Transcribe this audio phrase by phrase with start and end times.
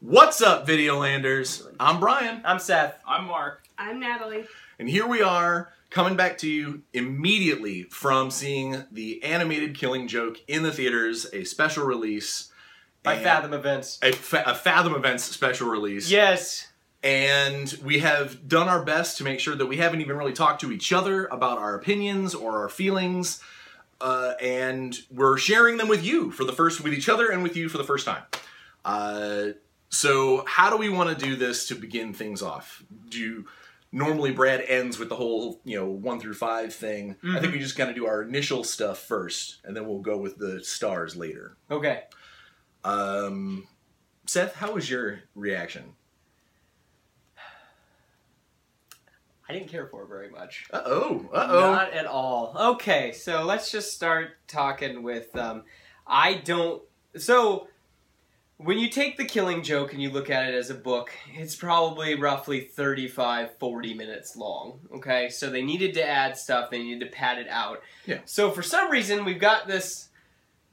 [0.00, 1.66] What's up, Videolanders?
[1.80, 2.98] I'm Brian, I'm Seth.
[3.06, 3.66] I'm Mark.
[3.78, 4.44] I'm Natalie.
[4.78, 10.38] and here we are coming back to you immediately from seeing the animated Killing Joke
[10.48, 12.52] in the theaters, a special release.
[13.02, 13.98] By and- Fathom Events.
[14.02, 16.10] A, fa- a Fathom Events special release.
[16.10, 16.68] Yes.
[17.02, 20.60] And we have done our best to make sure that we haven't even really talked
[20.62, 23.40] to each other about our opinions or our feelings.
[24.00, 27.56] Uh, and we're sharing them with you for the first, with each other and with
[27.56, 28.22] you for the first time.
[28.84, 29.48] Uh,
[29.88, 32.82] so, how do we want to do this to begin things off?
[33.08, 33.46] Do you,
[33.92, 37.16] normally Brad ends with the whole, you know, one through five thing.
[37.24, 40.18] I think we just kind of do our initial stuff first, and then we'll go
[40.18, 41.56] with the stars later.
[41.70, 42.02] Okay.
[42.84, 43.66] Um,
[44.26, 45.94] Seth, how was your reaction?
[49.48, 50.64] I didn't care for very much.
[50.72, 51.28] Uh oh.
[51.32, 51.72] Uh oh.
[51.72, 52.56] Not at all.
[52.74, 55.62] Okay, so let's just start talking with um
[56.06, 56.82] I don't
[57.16, 57.68] so
[58.58, 61.54] when you take the killing joke and you look at it as a book, it's
[61.54, 65.28] probably roughly 35 40 minutes long, okay?
[65.28, 67.82] So they needed to add stuff, they needed to pad it out.
[68.06, 68.20] Yeah.
[68.24, 70.08] So for some reason we've got this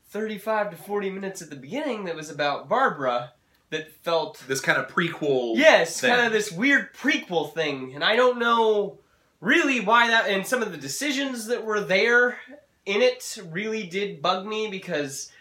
[0.09, 3.33] 35 to 40 minutes at the beginning that was about Barbara
[3.73, 5.57] that felt This kind of prequel.
[5.57, 6.09] Yes, thing.
[6.11, 8.97] kind of this weird prequel thing, and I don't know
[9.41, 10.29] really why that.
[10.29, 12.37] And some of the decisions that were there
[12.85, 15.31] in it really did bug me because,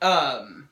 [0.00, 0.68] um,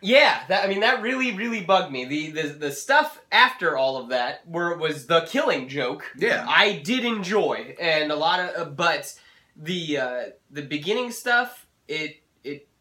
[0.00, 2.04] yeah, that I mean that really really bugged me.
[2.04, 6.44] The the the stuff after all of that, where it was the killing joke, Yeah.
[6.48, 9.14] I did enjoy, and a lot of, uh, but
[9.56, 12.23] the uh, the beginning stuff, it it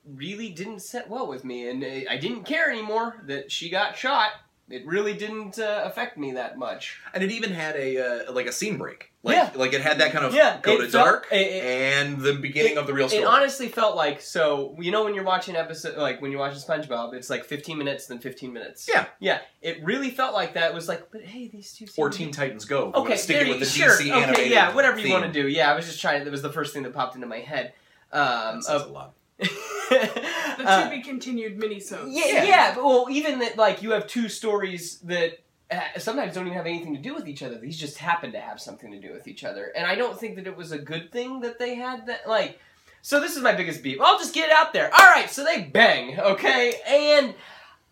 [0.05, 3.95] really didn't set well with me, and uh, I didn't care anymore that she got
[3.97, 4.31] shot.
[4.69, 6.99] It really didn't uh, affect me that much.
[7.13, 9.11] And it even had a uh, like a scene break.
[9.21, 9.49] Like, Yeah.
[9.55, 12.33] Like it had that kind of Yeah, go to felt- dark it- it- and the
[12.33, 13.23] beginning of the real story.
[13.23, 14.75] It honestly felt like so.
[14.79, 18.07] You know when you're watching episode like when you're watching SpongeBob, it's like 15 minutes,
[18.07, 18.87] then 15 minutes.
[18.91, 19.05] Yeah.
[19.19, 19.39] yeah.
[19.61, 20.71] It really felt like that.
[20.71, 21.85] It was like, but hey, these two.
[21.97, 22.87] or Teen Titans Go.
[22.87, 23.89] Okay, wanna stick it with the sure.
[23.97, 25.13] DC okay, animated yeah, whatever you theme.
[25.13, 25.47] want to do.
[25.49, 26.23] Yeah, I was just trying.
[26.23, 27.73] That was the first thing that popped into my head.
[28.13, 29.13] Um, That says of- a lot.
[29.89, 32.07] The Uh, to be continued minisodes.
[32.09, 32.43] Yeah, Yeah.
[32.43, 35.39] yeah, but well, even that, like, you have two stories that
[35.71, 37.57] uh, sometimes don't even have anything to do with each other.
[37.57, 40.35] These just happen to have something to do with each other, and I don't think
[40.35, 42.27] that it was a good thing that they had that.
[42.27, 42.59] Like,
[43.01, 43.99] so this is my biggest beef.
[43.99, 44.89] I'll just get it out there.
[44.93, 47.33] All right, so they bang, okay, and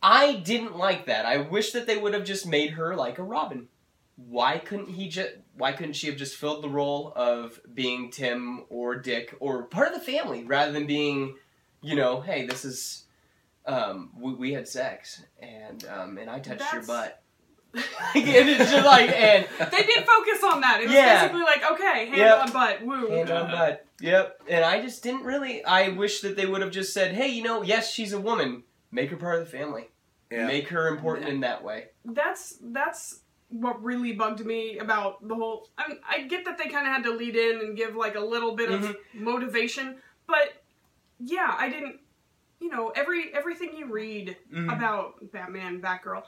[0.01, 1.25] I didn't like that.
[1.25, 3.67] I wish that they would have just made her like a Robin.
[4.15, 5.31] Why couldn't he just?
[5.55, 9.87] Why couldn't she have just filled the role of being Tim or Dick or part
[9.87, 11.35] of the family rather than being,
[11.81, 13.05] you know, hey, this is
[13.65, 17.17] um, we, we had sex and um, and I touched your That's- butt.
[17.73, 17.83] and
[18.49, 20.81] it's just like and They did focus on that.
[20.81, 21.21] It was Yeah.
[21.21, 22.39] basically like, okay, hand Yep.
[22.47, 23.07] on butt, woo.
[23.07, 23.85] hand on butt.
[24.01, 24.41] Yep.
[24.49, 25.63] And I just didn't really.
[25.63, 28.63] I wish that they would have just said, hey, you know, yes, she's a woman.
[28.91, 29.89] Make her part of the family.
[30.29, 30.47] Yeah.
[30.47, 31.85] Make her important in that way.
[32.03, 35.69] That's that's what really bugged me about the whole.
[35.77, 38.15] I mean, I get that they kind of had to lead in and give like
[38.15, 39.23] a little bit of Mm-hmm.
[39.23, 39.97] motivation,
[40.27, 40.63] but
[41.19, 41.99] yeah, I didn't.
[42.59, 44.71] You know, every everything you read Mhm.
[44.75, 46.23] about Batman, Batgirl,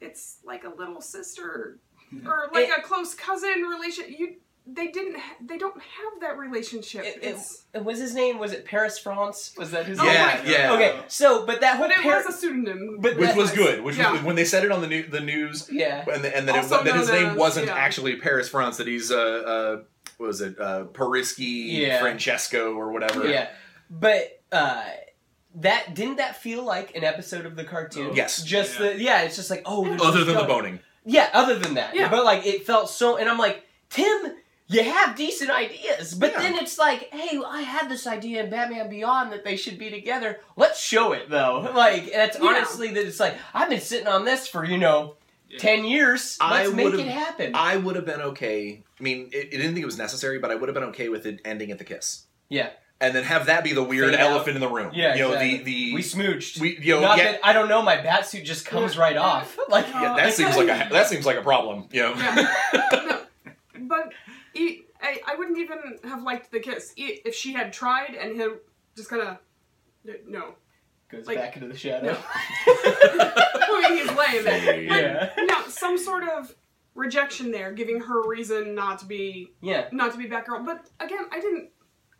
[0.00, 1.78] it's like a little sister
[2.26, 4.12] or like It- a close cousin relation.
[4.12, 4.36] You
[4.66, 7.04] they didn't ha- they don't have that relationship.
[7.04, 8.38] It, it, it's, it was his name?
[8.38, 9.52] Was it Paris Franz?
[9.58, 10.14] Was that his Oh, name?
[10.14, 10.72] yeah, yeah.
[10.72, 12.96] Okay, so but that whole but it Par- was a pseudonym.
[13.00, 13.82] But Which that- was good.
[13.82, 14.12] Which Yeah.
[14.12, 16.04] was when they said it on the new, the news, yeah.
[16.10, 17.74] and, the, and that, it, Also that his known name as- wasn't yeah.
[17.74, 18.78] actually Paris Franz.
[18.78, 19.82] That he's uh, uh
[20.16, 22.00] what was it uh Parisky Yeah.
[22.00, 23.28] Francesco or whatever.
[23.28, 23.48] Yeah,
[23.90, 24.82] but uh,
[25.56, 28.14] that didn't that feel like an episode of the cartoon?
[28.14, 28.42] Yes.
[28.42, 28.86] Just Yeah.
[28.92, 30.80] the yeah, it's just like oh, Other this than the boning.
[31.04, 31.94] Yeah, other than that.
[31.94, 32.08] Yeah.
[32.08, 34.33] But like it felt so, and I'm like Timm.
[34.66, 36.40] You have decent ideas, but Yeah.
[36.42, 39.90] then it's like, hey, I had this idea in Batman Beyond that they should be
[39.90, 40.40] together.
[40.56, 41.70] Let's show it though.
[41.74, 42.46] Like, that's Yeah.
[42.48, 45.16] honestly that it's like I've been sitting on this for you know
[45.50, 45.58] Yeah.
[45.58, 46.38] ten years.
[46.40, 47.52] I Let's make would've- it happen.
[47.54, 48.82] I would have been okay.
[48.98, 51.10] I mean, it, it didn't think it was necessary, but I would have been okay
[51.10, 52.24] with it ending at the kiss.
[52.48, 52.70] Yeah.
[53.00, 54.30] And then have that be the weird Fade out.
[54.30, 54.92] elephant in the room.
[54.94, 55.56] Yeah, You know, exactly.
[55.58, 56.58] the the we smooched.
[56.60, 57.82] we you know Not yeah, that I don't know.
[57.82, 59.58] My bat suit just comes right off.
[59.68, 61.88] Like yeah, that seems like a that seems like a problem.
[61.92, 62.14] You know.
[62.14, 63.20] Yeah.
[63.80, 64.12] but
[64.54, 68.36] e I, I wouldn't even have liked the kiss E- if she had tried and
[68.36, 68.58] him
[68.96, 69.38] just kind of
[70.26, 70.54] no.
[71.10, 72.12] goes Like- back into the shadow.
[72.12, 72.18] No.
[72.66, 74.80] I mean, he's laying there.
[74.82, 75.30] yeah.
[75.44, 76.54] No, some sort of
[76.94, 79.88] rejection there, giving her reason not to be Yeah.
[79.92, 80.64] not to be Batgirl.
[80.64, 81.70] But again, I didn't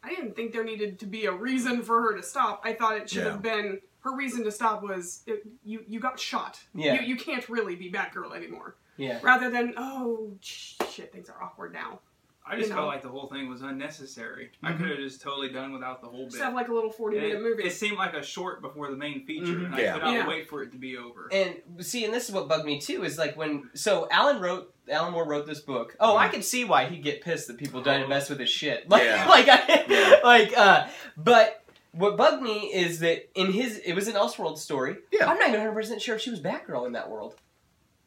[0.03, 2.61] I didn't think there needed to be a reason for her to stop.
[2.65, 3.31] I thought it should Yeah.
[3.33, 6.59] have been her reason to stop was it, you you got shot.
[6.75, 6.95] Yeah.
[7.01, 8.77] You, you can't really be Batgirl anymore.
[8.97, 9.19] Yeah.
[9.23, 12.01] Rather than oh sh- shit, things are awkward now.
[12.47, 14.51] I just You felt like the whole thing was unnecessary.
[14.63, 14.79] I Mhm.
[14.79, 16.33] could have just totally done without the whole bit.
[16.33, 17.63] Just have like a little forty-minute movie.
[17.63, 19.65] It, it seemed like a short before the main feature, Mhm.
[19.67, 20.29] and I could not Yeah.
[20.29, 21.29] wait for it to be over.
[21.33, 24.75] And see, and this is what bugged me too is like when so Alan wrote
[24.91, 25.97] Alan Moore wrote this book.
[25.99, 28.09] Oh, I can see why he'd get pissed that people didn't Oh.
[28.09, 28.91] mess with his shit.
[28.91, 29.27] Like, Yeah.
[29.29, 30.21] like, I, Yeah.
[30.23, 30.87] like, uh,
[31.17, 31.63] but
[31.93, 34.97] what bugged me is that in his it was an Elseworld story.
[35.11, 35.31] Yeah.
[35.31, 37.37] I'm not even 100 percent sure if she was Batgirl in that world.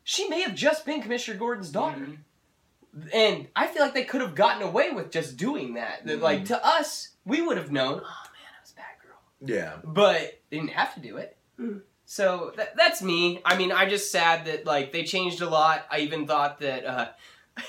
[0.03, 2.01] She may have just been Commissioner Gordon's daughter.
[2.01, 2.17] Mhm.
[3.13, 6.05] And I feel like they could have gotten away with just doing that.
[6.05, 8.01] That, Like to us, we would have known.
[8.03, 9.49] Oh man, it was Batgirl.
[9.49, 9.77] Yeah.
[9.83, 11.37] But they didn't have to do it.
[11.59, 11.81] Mm.
[12.05, 13.41] So that, that's me.
[13.43, 15.85] I mean, I'm just sad that like they changed a lot.
[15.91, 17.09] I even thought that uh,
[17.57, 17.63] it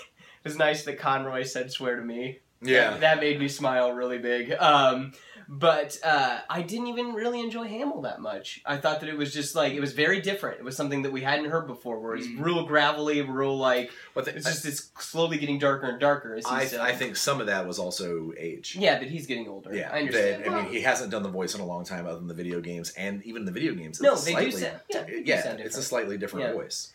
[0.45, 2.91] was nice that Conroy said "swear to me." Yeah.
[2.91, 4.53] that, that made me smile really big.
[4.53, 5.13] Um,
[5.51, 8.61] but uh, I didn't even really enjoy Hamill that much.
[8.67, 10.59] I thought that it was just like it was very different.
[10.59, 12.45] It was something that we hadn't heard before, where it's Mm.
[12.45, 16.35] real gravelly, real like But the, it's just it's slowly getting darker and darker.
[16.35, 18.77] As I, he's, I think some of that was also age.
[18.79, 19.75] yeah, that he's getting older.
[19.75, 20.45] Yeah, I understand.
[20.45, 22.35] that- I mean, he hasn't done the voice in a long time, other than the
[22.35, 24.01] video games, and even the video games.
[24.01, 25.85] It's No, a they do slightly, sound- yeah, they do sound it's a different.
[25.85, 26.53] slightly different Yeah.
[26.53, 26.93] voice.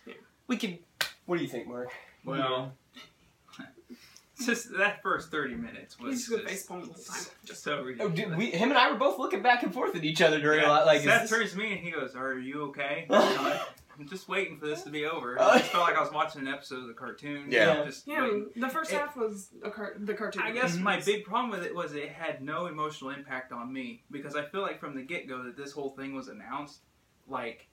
[0.48, 0.78] we could.
[1.26, 1.90] What do you think, Mark?
[2.26, 2.83] Well, it's
[4.46, 7.24] just that first thirty minutes was He's just gonna just, facepalm the whole time.
[7.46, 8.16] just so Oh, ridiculous.
[8.16, 10.64] dude, we, him and I were both looking back and forth at each other during
[10.64, 10.86] a lot.
[10.86, 13.08] Like, is Seth this- turns to me and he goes, "Are you okay?"
[14.00, 15.38] I'm just waiting for this to be over.
[15.40, 15.50] Oh.
[15.50, 17.46] I just felt like I was watching an episode of the cartoon.
[17.52, 17.84] Yeah.
[17.86, 18.50] Just Yeah, waiting.
[18.56, 20.42] the first It- half was a car- the cartoon.
[20.42, 20.82] I guess Mhm.
[20.82, 24.46] my big problem with it was it had no emotional impact on me because I
[24.46, 26.80] feel like from the get go that this whole thing was announced,
[27.28, 27.68] like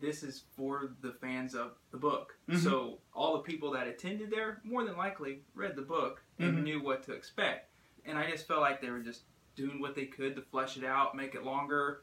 [0.00, 2.36] this is for the fans of the book.
[2.50, 2.58] Mhm.
[2.62, 6.62] So all the people that attended there more than likely read the book and Mhm.
[6.62, 7.70] knew what to expect.
[8.04, 9.22] And I just felt like they were just
[9.56, 12.02] doing what they could to flesh it out, make it longer,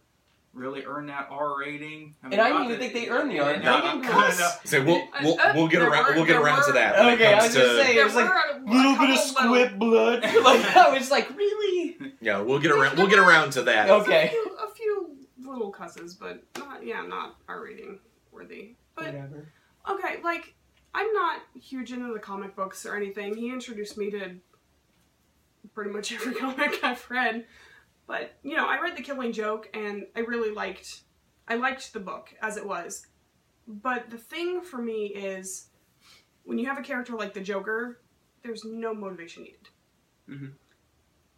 [0.54, 2.14] really earn that R rating.
[2.24, 3.58] And I not didn't even think they earned the R.
[3.58, 4.40] No, They didn't no, cross.
[4.40, 4.50] no.
[4.66, 7.00] So we'll we'll, we'll get around were- we'll get there around to that.
[7.14, 9.80] Okay, I was gonna to- it was like were little bit of couple little- squib
[9.80, 10.24] blood.
[10.44, 12.14] like I was like, really?
[12.22, 13.90] yeah, we'll get around we'll get around to that.
[13.90, 14.36] Okay.
[15.54, 18.00] A few, a few little cusses, but not yeah, not R rating
[18.32, 18.76] worthy.
[18.96, 19.48] But Whatever.
[19.90, 20.54] okay, like
[20.94, 23.36] I'm not huge into the comic books or anything.
[23.36, 24.36] He introduced me to
[25.74, 27.46] pretty much every comic I've read.
[28.08, 31.02] But you know, I read The Killing Joke, and I really liked.
[31.48, 33.08] I liked the book as it was.
[33.68, 35.68] But the thing for me is,
[36.44, 38.02] when you have a character like the Joker,
[38.44, 39.70] there's no motivation needed.
[40.30, 40.54] Mhm.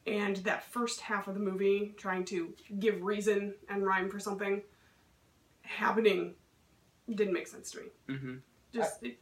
[0.07, 4.61] And that first half of the movie, trying to give reason and rhyme for something,
[5.63, 6.35] happening
[7.13, 7.85] didn't make sense to me.
[8.09, 8.35] Mm-hmm.
[8.73, 9.17] Just it,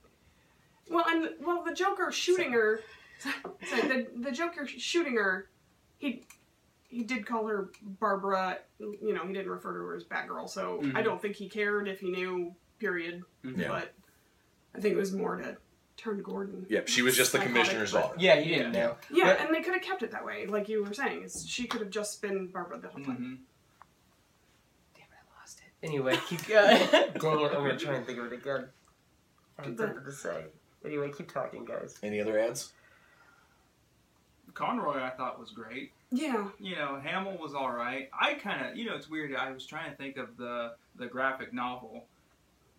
[0.89, 2.81] well, and well, the Joker shooting her.
[3.19, 5.49] Sorry, the the Joker shooting her.
[5.97, 6.23] He
[6.89, 8.59] he did call her Barbara.
[8.79, 10.49] You know, he didn't refer to her as Batgirl.
[10.49, 11.03] So I Mhm.
[11.03, 12.53] don't think he cared if he knew.
[12.79, 13.23] Period.
[13.43, 13.69] Yeah.
[13.69, 13.93] But
[14.75, 15.55] I think it was more to
[15.97, 16.65] turn Gordon.
[16.69, 18.15] Yep, she was just the Psychotic, commissioner's but- daughter.
[18.19, 18.79] Yeah, you didn't Yeah.
[18.87, 18.97] know.
[19.11, 21.23] Yeah, But- and they could have kept it that way, like you were saying.
[21.23, 23.17] It's, she could have just been Barbara the whole time.
[23.17, 24.95] Mhm.
[24.95, 25.85] Damn it, I lost it.
[25.85, 26.77] Anyway, keep going.
[26.77, 28.67] Dang it, I'm gonna try and think of it again.
[29.59, 30.45] I had The- something to say.
[30.85, 31.97] Anyway, keep talking, guys.
[32.03, 32.73] Any other ads?
[34.53, 35.91] Conroy, I thought was great.
[36.11, 38.09] Yeah, You know, Hamill was all right.
[38.19, 39.33] I kind of, you know, it's weird.
[39.35, 42.05] I was trying to think of the the graphic novel,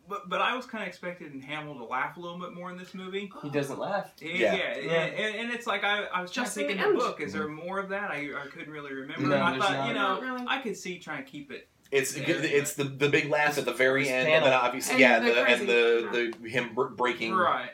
[0.09, 2.77] but but I was kind of expecting Hamill to laugh a little bit more in
[2.77, 3.31] this movie.
[3.43, 4.12] He doesn't laugh.
[4.21, 4.77] Yeah, Yeah.
[4.79, 7.11] yeah, And, and it's like I, I was Just thinking think in in the the
[7.11, 7.21] book.
[7.21, 8.11] Is there more of that?
[8.11, 9.23] I, I couldn't really remember.
[9.29, 9.88] No, and I there's thought, not.
[9.88, 10.45] you know, really.
[10.49, 11.69] I could see trying to keep it.
[11.90, 12.25] It's Yeah.
[12.28, 15.19] it's the the big laugh at the very This end, and then obviously And yeah,
[15.21, 17.71] the the, and the the him breaking Right.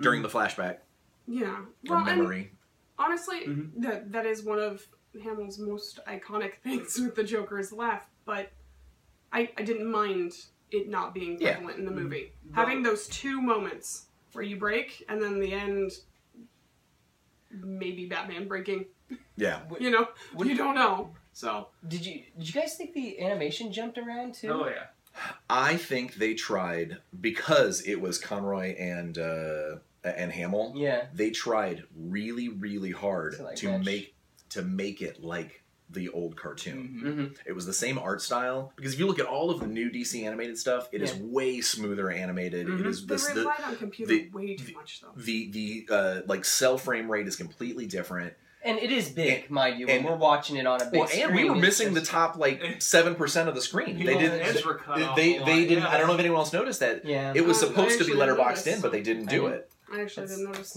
[0.00, 0.78] during the flashback
[1.26, 1.60] yeah.
[1.86, 2.50] Well, memory.
[2.98, 3.70] honestly, Mhm.
[3.82, 4.86] that that is one of
[5.22, 8.02] Hamill's most iconic things with the Joker's laugh.
[8.24, 8.50] But
[9.32, 10.32] I I didn't mind
[10.74, 11.58] it not being Yeah.
[11.58, 11.94] in the Mhm.
[11.94, 12.32] movie.
[12.44, 15.92] But- Having those two moments where you break and then the end,
[17.50, 18.86] maybe Batman breaking.
[19.36, 21.14] Yeah, You know, Would- you don't know.
[21.32, 24.48] So Did you did you guys think the animation jumped around too?
[24.50, 24.86] Oh yeah.
[25.50, 30.74] I think they tried because it was Conroy and uh, and Hamill.
[30.76, 31.06] Yeah.
[31.12, 34.14] They tried really really hard To, like, to make
[34.50, 37.00] to make it like the old cartoon.
[37.02, 37.06] Mhm.
[37.08, 37.32] Mm-hmm.
[37.46, 39.90] It was the same art style because if you look at all of the new
[39.90, 41.22] DC animated stuff, it is Yeah.
[41.22, 42.66] way smoother animated.
[42.66, 42.80] Mhm.
[42.80, 45.12] It is they this the on computer the- way too the- much though.
[45.16, 48.34] the the uh, like cell frame rate is completely different.
[48.66, 49.86] And it is big, And- mind you.
[49.86, 52.00] When and- we're watching it on a big Well, and we were it's missing the
[52.00, 53.98] top like seven percent of the screen.
[53.98, 54.40] They didn't.
[54.40, 55.84] heads were cut off They a lot, they didn't.
[55.84, 55.90] yeah.
[55.90, 57.04] I don't know if anyone else noticed that.
[57.04, 57.32] Yeah.
[57.36, 58.66] It was I supposed to be letterboxed noticed.
[58.68, 59.70] in, but they didn't do didn't- it.
[59.92, 60.74] I actually It's, didn't notice it's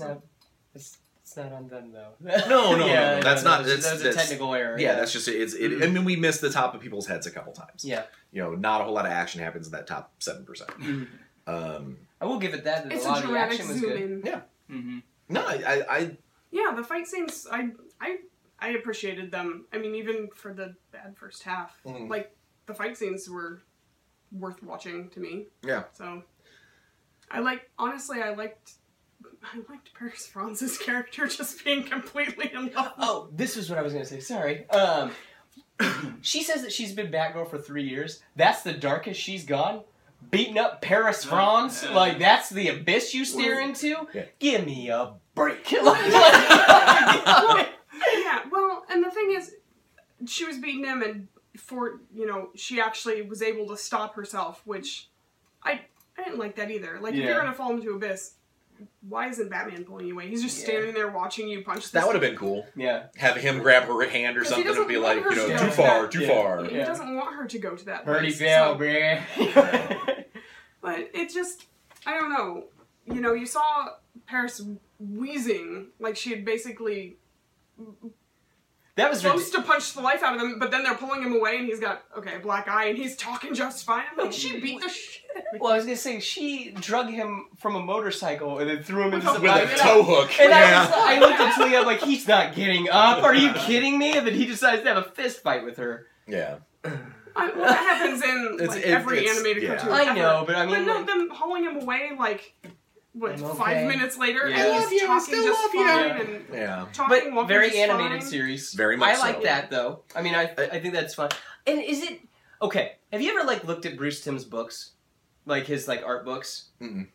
[0.91, 0.97] that.
[1.35, 1.45] Not.
[1.45, 2.47] It's, it's not on them though.
[2.49, 4.53] No, no, yeah, no, that's no, not- That was, that's- that was a that's- technical
[4.55, 4.79] error.
[4.79, 5.53] Yeah, that's just it's.
[5.53, 5.83] It, Mhm.
[5.83, 7.83] I mean, we missed the top of people's heads a couple times.
[7.83, 8.03] yeah.
[8.31, 10.69] You know, not a whole lot of action happens in that top seven percent.
[10.79, 11.07] Mhm.
[11.47, 12.83] Um, I will give it that.
[12.83, 14.01] that It's a lot a of the dramatic action was zoom good.
[14.01, 14.21] in.
[14.25, 14.41] Yeah.
[14.69, 15.03] Mhm.
[15.29, 15.97] no, I, I, I
[16.51, 17.69] Yeah, yeah, the fight scenes, I
[18.01, 18.17] I
[18.59, 19.65] I appreciated them.
[19.71, 22.09] I mean, even for the bad first half, Mhm.
[22.09, 23.61] like the fight scenes were
[24.31, 25.47] worth watching to me.
[25.63, 25.83] Yeah.
[25.93, 26.23] So
[27.31, 28.73] I like honestly, I liked.
[29.43, 32.93] I liked Paris Franz's character just being completely in love.
[32.97, 34.19] Oh, this is what I was gonna say.
[34.19, 34.69] Sorry.
[34.69, 35.11] Um,
[36.21, 38.21] she says that she's been Batgirl for three years.
[38.35, 39.83] That's the darkest she's gone.
[40.31, 43.95] Beating up Paris Franz, Uh, like that's the abyss you stare into.
[44.13, 44.25] Yeah.
[44.39, 45.71] Give me a break.
[45.83, 47.69] Like- like-
[48.13, 49.55] yeah, well, and the thing is,
[50.25, 54.61] she was beating him, and for you know, she actually was able to stop herself,
[54.65, 55.09] which
[55.63, 55.81] I
[56.17, 56.99] I didn't like that either.
[56.99, 57.27] Like, if Yeah.
[57.27, 58.33] you're gonna fall into abyss,
[59.07, 60.27] why isn't Batman pulling you away?
[60.27, 60.65] He's just Yeah.
[60.65, 61.83] standing there watching you punch.
[61.83, 62.65] This That would have been cool.
[62.75, 63.07] yeah.
[63.17, 66.01] have him grab her hand or something and be like, you know, to too far,
[66.03, 66.27] that- too Yeah.
[66.27, 66.63] far.
[66.65, 66.85] He Yeah.
[66.85, 68.39] doesn't want her to go to that Birdie place.
[68.39, 70.23] so- bruh.
[70.81, 71.65] But it just,
[72.05, 72.65] I don't know.
[73.05, 73.87] You know, you saw
[74.25, 74.61] Paris
[74.99, 77.17] wheezing, like she had basically
[78.97, 79.65] that was supposed ridiculous.
[79.65, 81.79] to punch the life out of him, but then they're pulling him away, and he's
[81.79, 84.03] got okay a black eye, and he's talking just fine.
[84.11, 85.23] I'm like, she beat the shit.
[85.59, 89.13] Well, I was gonna say she drug him from a motorcycle and then threw him
[89.13, 90.39] into With the a- With a And tow hook.
[90.39, 93.23] And I, was, I looked at Talia, like, he's not getting up.
[93.23, 94.17] Are you kidding me?
[94.17, 96.07] And then he decides to have a fist fight with her.
[96.27, 96.57] yeah.
[97.39, 99.75] I, well, that happens in It's- like it- every it's- animated yeah.
[99.77, 99.91] cartoon.
[99.93, 100.13] I ever.
[100.15, 102.55] know, but I But mean, no, like, them hauling him away like
[103.19, 103.57] what I'm okay.
[103.57, 104.55] five minutes later, Yeah.
[104.57, 105.87] and I he's love you, I talking still just love you.
[105.87, 106.21] fine Yeah.
[106.21, 106.85] and Yeah.
[106.93, 108.29] talking, but very animated fine.
[108.29, 108.73] series.
[108.73, 109.41] Very much I like so.
[109.43, 110.03] that though.
[110.15, 111.29] I mean, I I think that's fun.
[111.65, 112.19] And is it
[112.61, 112.93] okay?
[113.11, 114.91] Have you ever like looked at Bruce Timm's books,
[115.45, 116.65] like his like art books?
[116.81, 117.07] Mm-mm.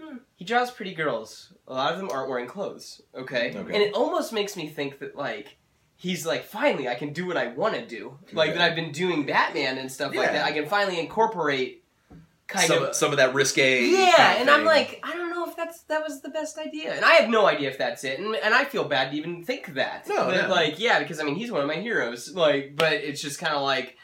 [0.00, 0.16] Hmm.
[0.34, 1.52] He draws pretty girls.
[1.66, 3.00] A lot of them aren't wearing clothes.
[3.14, 3.58] Okay, Okay.
[3.74, 5.56] and it almost makes me think that like.
[5.98, 8.18] He's like, finally, I can do what I want to do.
[8.34, 8.58] Like Okay.
[8.58, 10.44] that, I've been doing Batman and stuff like that.
[10.44, 11.84] I can finally incorporate
[12.48, 13.86] kind some, of some of that risque.
[13.86, 16.58] yeah, kind of and I'm like, I don't know if that's that was the best
[16.58, 19.16] idea, and I have no idea if that's it, and, and I feel bad to
[19.16, 20.06] even think that.
[20.08, 20.54] No, That, no.
[20.54, 23.54] like yeah, because I mean he's one of my heroes, like, but it's just kind
[23.54, 23.96] of like,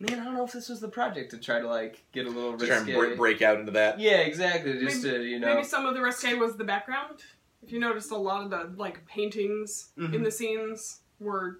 [0.00, 2.30] man, I don't know if this was the project to try to like get a
[2.30, 3.98] little to try and break, break out into that.
[4.00, 4.78] Yeah, exactly.
[4.78, 7.20] Just to you know, Maybe some of the risque was the background.
[7.62, 10.14] If you noticed, a lot of the like paintings Mhm.
[10.14, 11.58] in the scenes were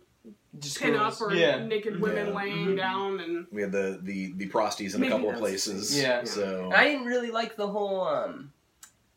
[0.61, 1.20] just pin girls.
[1.20, 2.32] up or yeah, naked women Yeah.
[2.35, 2.76] laying Mhm.
[2.76, 5.99] down, and We had the the the prosties in a couple of places.
[6.00, 6.23] Yeah.
[6.25, 8.52] So And I didn't really like the whole um,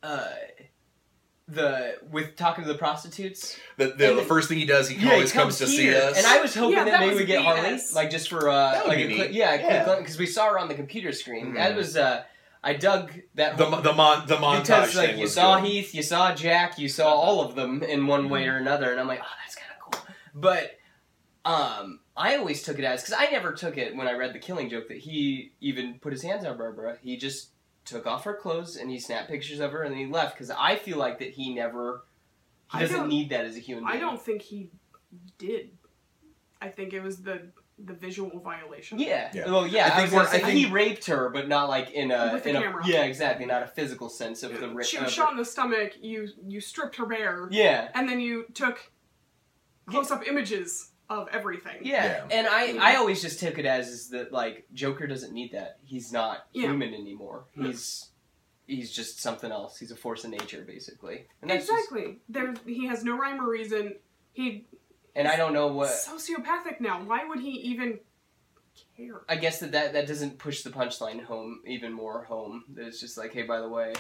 [0.04, 0.26] uh,
[1.48, 3.58] the with talking to the prostitutes.
[3.78, 5.94] the, the, the the- first thing he does, he Yeah, always he comes, to see
[5.94, 6.18] us.
[6.18, 8.82] And I was hoping Yeah, that that maybe we get Harley, like just for uh,
[8.88, 9.32] like a neat.
[9.32, 9.96] yeah, a Yeah.
[10.00, 11.48] because we saw her on the computer screen.
[11.48, 11.56] Mhm.
[11.56, 12.24] That was uh,
[12.64, 15.60] I dug that the whole- the mon the montage because like thing you was saw
[15.60, 15.68] good.
[15.70, 19.00] Heath, you saw Jack, you saw all of them in one way or another, and
[19.00, 20.16] I'm like, oh, that's kind of cool.
[20.34, 20.78] But
[21.44, 24.40] um, I always took it as because I never took it when I read the
[24.40, 26.98] Killing Joke that he even put his hands on Barbara.
[27.02, 27.50] He just
[27.86, 30.52] took off her clothes and he snapped pictures of her and then he left because
[30.52, 32.06] I feel like that he never.
[32.72, 33.98] He I doesn't don't- need that as a human being.
[33.98, 34.70] I don't think he
[35.38, 35.72] did.
[36.62, 37.50] I think it was the
[37.84, 39.00] the visual violation.
[39.00, 39.32] Yeah.
[39.34, 39.50] Yeah.
[39.50, 39.86] Well, yeah.
[39.86, 42.12] I I, think was gonna we're- say I he raped her, but not like in
[42.12, 42.84] a With the in a camera.
[42.86, 44.86] yeah, exactly, not a physical sense of the rape.
[44.86, 45.94] She was shot in the stomach.
[46.00, 47.90] You you stripped her bare, Yeah.
[47.96, 48.92] and then you took
[49.88, 51.78] close up images of everything.
[51.82, 52.06] Yeah.
[52.06, 52.38] Yeah.
[52.38, 52.84] And I Yeah.
[52.84, 55.78] I always just took it as is that like Joker doesn't need that.
[55.84, 56.68] He's not Yeah.
[56.68, 57.46] human anymore.
[57.56, 57.68] Yeah.
[57.68, 58.10] He's
[58.68, 59.78] he's just something else.
[59.78, 61.26] He's a force of nature, basically.
[61.42, 62.20] And that's just- exactly.
[62.30, 63.96] There, he has no rhyme or reason.
[64.34, 64.66] He
[65.16, 65.90] and I don't know what.
[65.90, 67.04] sociopathic now.
[67.04, 68.00] Why would he even
[68.96, 69.22] care?
[69.28, 72.64] I guess that, that that doesn't push the punchline home even more home.
[72.76, 73.94] That it's just like, hey, by the way,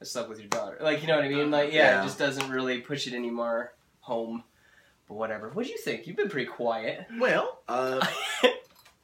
[0.00, 0.78] I slept with your daughter.
[0.80, 1.40] Like, you know what I mean?
[1.54, 1.62] Uh-huh.
[1.64, 2.00] Like, yeah, Yeah.
[2.00, 4.42] it just doesn't really push it anymore home.
[5.08, 5.50] But whatever.
[5.50, 6.06] What do you think?
[6.06, 7.06] You've been pretty quiet.
[7.18, 8.04] Well, uh,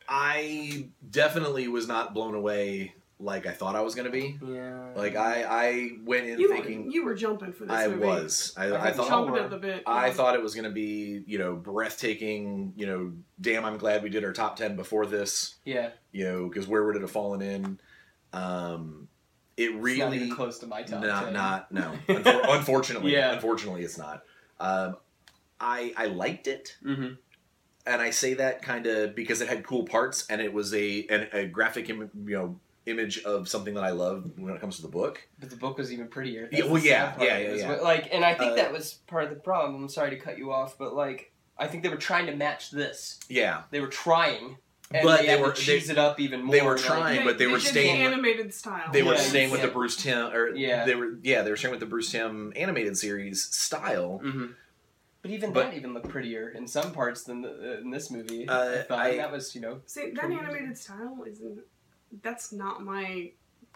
[0.09, 4.37] I definitely was not blown away like I thought I was going to be.
[4.45, 4.89] yeah.
[4.97, 8.05] Like I, I went in You thinking were, you were jumping for this I movie.
[8.05, 8.53] was.
[8.57, 9.41] I, I I, think thought Chomping were.
[9.41, 9.85] at the bit.
[9.87, 10.13] I yeah.
[10.13, 12.73] thought it was going to be, you know, breathtaking.
[12.77, 15.55] You know, damn, I'm glad we did our top ten before this.
[15.65, 15.91] Yeah.
[16.11, 17.79] You know, because where would it have fallen in?
[18.33, 19.07] Um,
[19.57, 21.33] it It's not really even close to my top not 10.
[21.33, 21.93] not no.
[22.09, 23.35] Unfor- unfortunately, Yeah.
[23.35, 24.25] unfortunately, it's not.
[24.59, 24.97] Um,
[25.63, 27.15] I I liked it, Mm-hmm.
[27.87, 31.07] and I say that kind of because it had cool parts and it was a
[31.09, 34.77] an, a graphic, Im- you know, image of something that I love when it comes
[34.77, 35.23] to the book.
[35.39, 36.49] But the book was even prettier.
[36.53, 37.69] Yeah, well, the yeah, yeah, it, yeah, yeah.
[37.69, 39.83] what- Like, and I think Uh, that was part of the problem.
[39.83, 42.71] I'm sorry to cut you off, but like, I think they were trying to match
[42.73, 43.21] this.
[43.29, 44.57] Yeah, They were trying,
[44.93, 46.53] and But they, they were- to cheese it up even more.
[46.57, 48.91] they were like- trying, but they were did staying the with- animated style.
[48.93, 49.21] they were Yeah.
[49.21, 49.67] staying with Yeah.
[49.67, 50.85] the Bruce Timm, or Yeah.
[50.85, 54.21] they were yeah they were staying with the Bruce Timm animated series style.
[54.25, 54.55] Mhm.
[55.23, 58.11] But even But- that even looked prettier in some parts than the, uh, in this
[58.11, 58.49] movie.
[58.49, 59.81] Uh, I thought I- that was you know.
[59.87, 61.61] See, that animated style isn't.
[62.23, 63.31] That's not my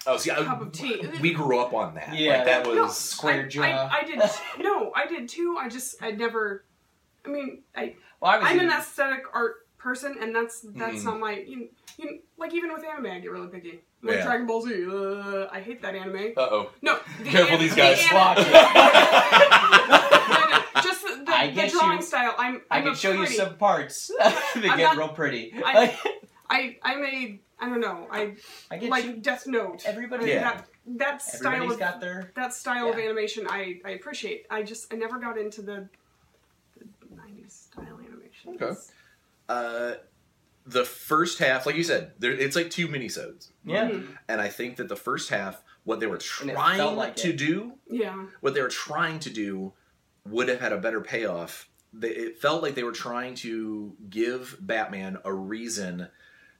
[0.06, 1.02] Oh, see, I, cup of tea.
[1.20, 2.14] we grew up on that.
[2.16, 2.96] Yeah, like, that that- No, was.
[2.98, 3.62] Square I, jaw.
[3.62, 4.18] I, I did
[4.58, 5.56] no, I did too.
[5.58, 6.64] I just I never.
[7.24, 11.02] I mean, I Well, I was I'm even- an aesthetic art person, and that's that's
[11.02, 11.04] Mhm.
[11.04, 11.38] not my.
[11.46, 13.80] You, you like even with anime, I get really picky.
[14.02, 14.24] Like Yeah.
[14.24, 16.32] Dragon Ball Z, uh, I hate that anime.
[16.36, 16.70] Uh oh.
[16.82, 18.04] No, the Careful, an- these guys.
[18.10, 18.42] an- Watch No,
[20.50, 20.95] no, just
[21.26, 22.02] the, the, I the get drawing you.
[22.04, 22.34] style.
[22.38, 22.62] I'm.
[22.70, 25.52] I I'm can a show you some parts that I'm get not- real pretty.
[25.64, 25.96] I-
[26.48, 28.06] Like, I I'm a I don't know.
[28.10, 28.36] I
[28.70, 29.14] I get like you.
[29.16, 29.82] Death Note.
[29.84, 30.42] Everybody, Yeah.
[30.42, 30.66] That
[30.98, 32.30] that style of got their.
[32.36, 34.46] that style of animation I, I appreciate.
[34.48, 35.88] I just I never got into the,
[36.78, 36.84] the
[37.16, 38.54] 90s style animation.
[38.62, 38.78] Okay.
[39.48, 39.92] Uh,
[40.66, 43.88] the first half, like you said, there, it's like two minisodes, Yeah.
[43.90, 44.06] Mhm.
[44.28, 47.36] and I think that the first half, what they were trying like to it.
[47.38, 48.26] do, Yeah.
[48.40, 49.72] what they were trying to do,
[50.30, 51.68] would have had a better payoff.
[52.02, 56.08] It felt like they were trying to give Batman a reason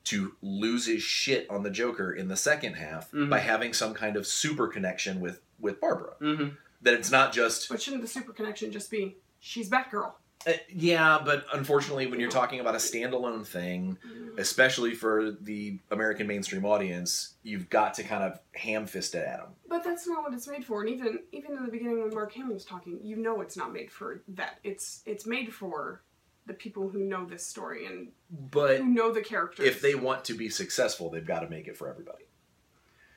[0.05, 3.29] to lose his shit on the Joker in the second half Mhm.
[3.29, 6.15] by having some kind of super connection with with Barbara.
[6.21, 6.49] Mm-hmm.
[6.83, 10.13] That it's not just But shouldn't the super connection just be she's Batgirl?
[10.47, 13.99] Uh, yeah, but unfortunately, when you're talking about a standalone thing,
[14.39, 19.39] especially for the American mainstream audience, you've got to kind of ham fist it at
[19.39, 19.49] them.
[19.69, 20.83] But that's not what it's made for.
[20.83, 23.73] And even even in the beginning when Mark Hamill was talking, you know it's not
[23.73, 24.59] made for that.
[24.63, 26.03] It's it's made for
[26.47, 28.09] the people who know this story and
[28.53, 29.67] But who know the characters.
[29.67, 32.23] if they want to be successful, they've got to make it for everybody.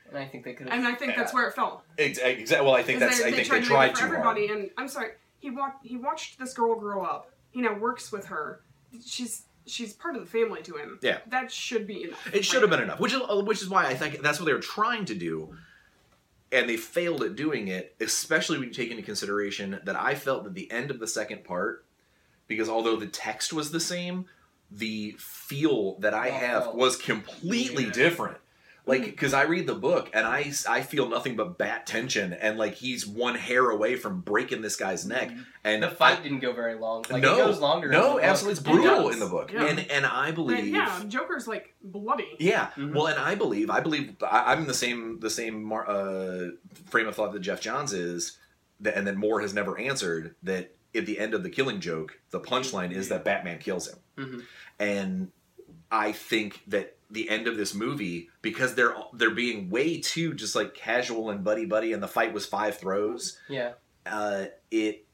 [0.08, 1.84] And I think they could and I think that's where it fell.
[1.96, 2.44] Exactly.
[2.60, 3.20] Well, I think that's.
[3.22, 4.46] they, I they think tried they to tried make it for too everybody.
[4.48, 4.58] hard.
[4.58, 7.32] And I'm sorry, he walked he watched this girl grow up.
[7.50, 8.60] He now works with her.
[9.04, 10.98] She's she's part of the family to him.
[11.02, 11.18] Yeah.
[11.28, 12.34] That should be enough.
[12.34, 14.46] It should have been enough, which is uh, which is why I think that's what
[14.46, 15.56] they were trying to do,
[16.52, 17.94] and they failed at doing it.
[18.00, 21.44] Especially when you take into consideration that I felt that the end of the second
[21.44, 21.84] part,
[22.46, 24.26] because although the text was the same,
[24.70, 27.90] the feel that I Oh, have was completely Yeah.
[27.92, 28.36] different.
[28.86, 32.58] Like, because I read the book and I I feel nothing but bat tension, and
[32.58, 35.30] like he's one hair away from breaking this guy's neck,
[35.62, 37.04] and the fight didn't go very long.
[37.10, 37.86] Like no, it goes longer.
[37.88, 38.22] in the no, book.
[38.22, 39.14] absolutely, it's brutal does.
[39.14, 39.64] in the book, Yeah.
[39.66, 42.28] and and I But believe yeah, Joker's like bloody.
[42.38, 42.94] yeah, Mhm.
[42.94, 46.48] well, and I believe, I believe, I, I'm in the same the same mar- uh,
[46.88, 48.38] frame of thought that Geoff Johns is,
[48.80, 50.34] that, and that Moore has never answered.
[50.42, 53.98] That at the end of the Killing Joke, the punchline is that Batman kills him,
[54.18, 54.42] Mhm.
[54.80, 55.32] and
[55.92, 60.54] I think that the end of this movie, because they're they're being way too just
[60.54, 63.38] like casual and buddy buddy, and the fight was five throws.
[63.48, 63.72] Yeah.
[64.06, 65.06] Uh, it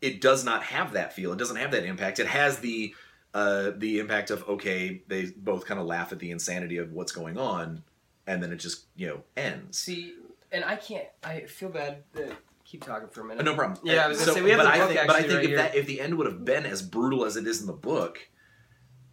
[0.00, 1.32] it does not have that feel.
[1.32, 2.18] It doesn't have that impact.
[2.18, 2.94] It has the
[3.34, 7.12] uh, the impact of okay, they both kind of laugh at the insanity of what's
[7.12, 7.82] going on,
[8.26, 9.78] and then it just you know ends.
[9.78, 10.14] See,
[10.52, 11.06] and I can't.
[11.22, 12.04] I feel bad.
[12.14, 12.32] That,
[12.64, 13.44] keep talking for a minute.
[13.44, 13.78] No problem.
[13.84, 15.32] Yeah, I was gonna say, we have but the I book think, but I think
[15.32, 15.56] right if here.
[15.58, 18.28] that if the end would have been as brutal as it is in the book,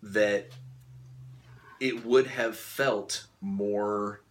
[0.02, 0.52] that
[1.80, 4.22] it would have felt more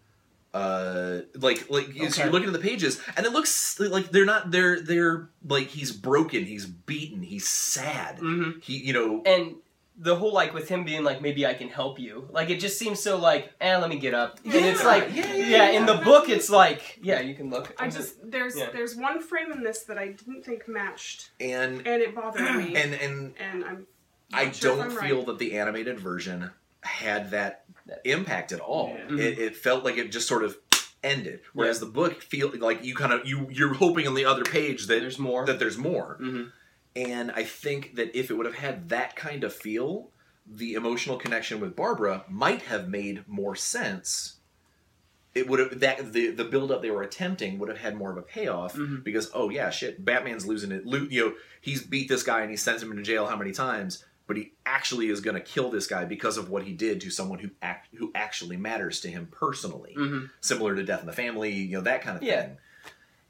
[0.55, 4.51] uh like like so you're looking at the pages and it looks like they're not
[4.51, 9.57] they're they're like he's broken he's beaten he's sad hmm he you know And
[9.99, 12.27] the whole like with him being like maybe I can help you.
[12.31, 14.41] Like it just seems so like eh, let me get up.
[14.43, 17.51] and it's Yeah, like yeah, yeah, yeah, in the book it's like yeah you can
[17.51, 17.75] look.
[17.79, 18.71] I just there's Yeah.
[18.73, 22.75] there's one frame in this that I didn't think matched, and and it bothered me.
[22.75, 23.87] and and and I'm.
[24.33, 25.27] I sure don't I'm feel right.
[25.27, 26.51] that the animated version
[26.83, 28.97] had that That- impact at all.
[29.11, 29.25] Yeah.
[29.25, 30.57] It, it felt like it just sort of
[31.03, 31.41] ended.
[31.53, 34.87] Whereas the book feel like you kind of you you're hoping on the other page
[34.87, 35.45] that there's more.
[35.47, 36.17] that there's more.
[36.21, 36.45] hmm
[36.95, 40.11] And I think that if it would have had that kind of feel,
[40.47, 44.37] the emotional connection with Barbara might have made more sense.
[45.35, 48.11] It would have that the the build up they were attempting would have had more
[48.11, 49.03] of a payoff Mhm.
[49.03, 52.51] because oh yeah shit Batman's losing it Lo- you know he's beat this guy and
[52.51, 55.71] he sends him into jail how many times but he actually is going to kill
[55.71, 59.09] this guy because of what he did to someone who act who actually matters to
[59.09, 62.43] him personally hmm similar to Death in the Family you know that kind of Yeah.
[62.43, 62.57] thing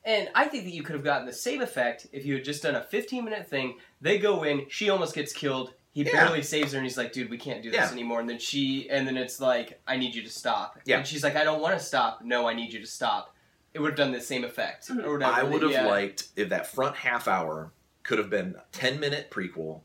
[0.04, 2.62] And I think that you could have gotten the same effect if you had just
[2.64, 3.78] done a 15 minute thing.
[4.00, 5.74] They go in, she almost gets killed.
[5.92, 6.10] He Yeah.
[6.24, 7.92] barely saves her, and he's like, "Dude, we can't do this Yeah.
[7.92, 10.96] anymore." And then she, and then it's like, "I need you to stop." Yeah.
[10.98, 12.22] And she's like, "I don't want to stop.
[12.24, 13.36] No, I need you to stop."
[13.74, 15.24] It would have done the same effect, or whatever.
[15.32, 15.86] I would have yeah.
[15.86, 19.82] liked if that front half hour could have been a 10 minute prequel,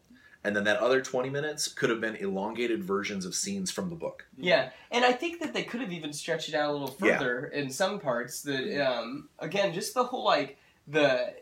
[0.47, 3.95] and then that other 20 minutes could have been elongated versions of scenes from the
[3.95, 4.25] book.
[4.37, 7.17] Yeah, and I think that they could have even stretched it out a little Yeah.
[7.17, 8.41] further in some parts.
[8.43, 10.57] That um, again, just the whole like
[10.87, 11.33] the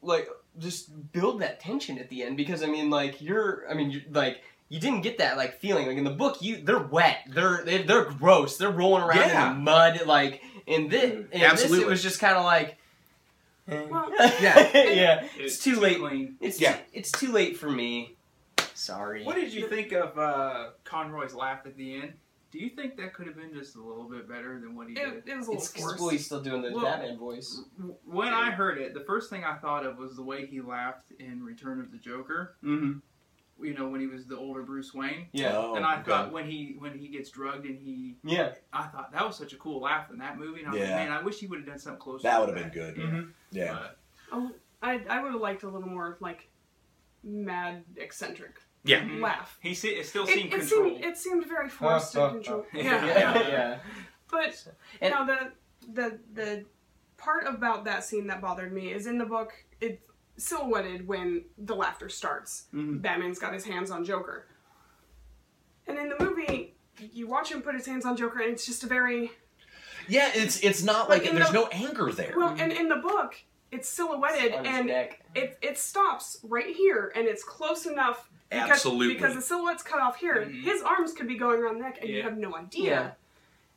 [0.00, 3.90] like just build that tension at the end because I mean, like you're, I mean,
[3.90, 6.40] you're, like you didn't get that like feeling like in the book.
[6.40, 9.50] You they're wet, they're they, they're gross, they're rolling around Yeah.
[9.50, 10.00] in the mud.
[10.06, 11.80] Like in this, in this Absolutely.
[11.84, 12.78] it was just kind of like.
[13.66, 14.70] Well, Yeah.
[14.74, 15.98] yeah, it's too late.
[15.98, 16.36] Clean.
[16.40, 16.74] It's Yeah.
[16.76, 18.13] too, it's too late for me.
[18.74, 19.24] Sorry.
[19.24, 22.12] What did you think of uh, Conroy's laugh at the end?
[22.50, 24.94] Do you think that could have been just a little bit better than what he
[24.94, 25.32] It, did?
[25.32, 26.00] it was a little It's forced.
[26.00, 27.62] well, he's still doing the Well- Batman voice.
[28.04, 31.10] When I heard it, the first thing I thought of was the way he laughed
[31.18, 32.54] in Return of the Joker.
[32.62, 32.98] Mm-hmm.
[33.64, 35.26] You know, when he was the older Bruce Wayne.
[35.32, 35.56] Yeah.
[35.56, 36.10] Oh, and I okay.
[36.10, 38.52] thought when he when he gets drugged and he, Yeah.
[38.72, 40.60] I thought that was such a cool laugh in that movie.
[40.60, 40.86] And I was Yeah.
[40.96, 42.24] like, man, I wish he would have done something closer.
[42.24, 42.96] that would have been good.
[42.96, 43.32] Mhm.
[43.52, 43.72] Yeah.
[43.74, 43.98] But,
[44.32, 44.50] Oh,
[44.82, 46.48] I I would have liked a little more like
[47.22, 49.00] mad eccentric Yeah.
[49.00, 49.20] Mhm.
[49.22, 49.58] laugh.
[49.62, 50.92] he se- it still seemed it controlled.
[50.92, 52.66] seemed it seemed very forced and controlled.
[52.72, 52.82] Yeah.
[53.04, 53.34] Yeah.
[53.34, 53.48] Yeah.
[53.48, 53.78] yeah.
[54.30, 54.66] But
[55.00, 55.52] And- no, the
[55.92, 56.64] the the
[57.16, 59.52] part about that scene that bothered me is in the book.
[59.80, 60.02] It's
[60.36, 62.64] silhouetted when the laughter starts.
[62.74, 63.00] Mhm.
[63.00, 64.46] Batman's got his hands on Joker,
[65.86, 68.82] and in the movie, you watch him put his hands on Joker, and it's just
[68.84, 69.30] a very
[70.08, 72.34] Yeah, it's it's not Like like, there's the- no anger there.
[72.36, 72.54] well.
[72.58, 73.36] And in the book,
[73.70, 75.22] it's silhouetted, On his and neck.
[75.34, 78.30] it it stops right here, and it's close enough.
[78.54, 79.14] Because, Absolutely.
[79.14, 80.62] because the silhouette's cut off here, Mhm.
[80.62, 82.84] his arms could be going around the neck, and you have no idea.
[82.90, 83.10] Yeah.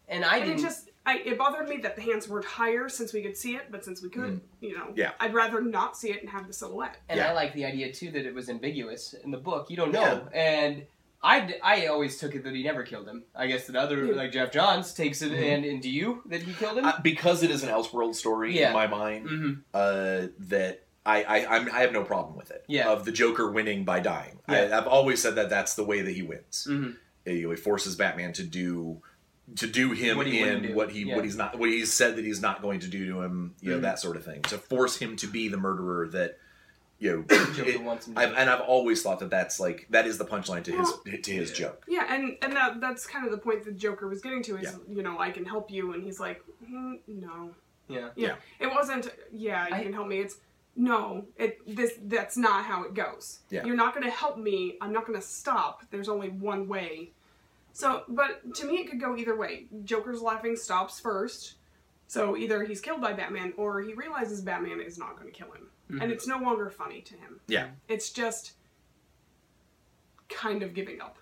[0.09, 0.61] And I And it didn't.
[0.63, 3.71] just, I, it bothered me that the hands weren't higher since we could see it,
[3.71, 4.97] but since we could, you know, Mm-hmm.
[4.99, 5.11] Yeah.
[5.19, 6.97] I'd rather not see it and have the silhouette.
[7.09, 7.29] And Yeah.
[7.29, 9.69] I like the idea too that it was ambiguous in the book.
[9.69, 10.27] You don't know.
[10.33, 10.85] And
[11.23, 13.23] I, I always took it that he never killed him.
[13.35, 15.43] I guess that other like Geoff Johns takes it Mhm.
[15.55, 16.85] and and do you that he killed him?
[16.85, 18.67] Uh, because it is an Elseworld story Yeah.
[18.67, 19.53] in my mind, mm-hmm.
[19.73, 22.63] uh, that I I, I'm, I have no problem with it.
[22.67, 22.89] Yeah.
[22.91, 24.39] Of the Joker winning by dying.
[24.49, 24.55] Yeah.
[24.71, 26.67] I, I've always said that that's the way that he wins.
[26.69, 26.91] Mm-hmm.
[27.25, 29.01] He, he forces Batman to do
[29.55, 30.73] to do him What in do.
[30.75, 31.15] what he Yeah.
[31.15, 33.55] what he's not what he's said that he's not going to do to him.
[33.61, 33.81] You know Mhm.
[33.83, 34.41] that sort of thing.
[34.43, 36.37] To force him to be the murderer that
[36.99, 37.37] you know.
[37.53, 40.17] Joker it- wants him to I've, and I've always thought that that's like that is
[40.17, 40.91] the punchline to his
[41.23, 41.55] to his Yeah.
[41.67, 41.85] joke.
[41.87, 44.63] Yeah, and and that that's kind of the point that Joker was getting to is,
[44.63, 44.95] Yeah.
[44.95, 47.51] you know, I can help you, and he's like, mm, no,
[47.87, 48.09] Yeah.
[48.17, 48.35] yeah.
[48.59, 50.19] It wasn't, yeah, you I- can help me.
[50.19, 50.35] It's
[50.77, 53.39] no, it this that's not how it goes.
[53.49, 53.65] Yeah.
[53.65, 54.77] You're not going to help me.
[54.79, 55.83] I'm not going to stop.
[55.89, 57.11] There's only one way.
[57.73, 59.65] So, but to me, it could go either way.
[59.83, 61.55] Joker's laughing stops first.
[62.07, 65.51] So either he's killed by Batman or he realizes Batman is not going to kill
[65.51, 65.67] him.
[65.91, 66.01] Mhm.
[66.03, 67.39] And it's no longer funny to him.
[67.47, 67.69] Yeah.
[67.87, 68.53] It's just
[70.29, 71.17] kind of giving up.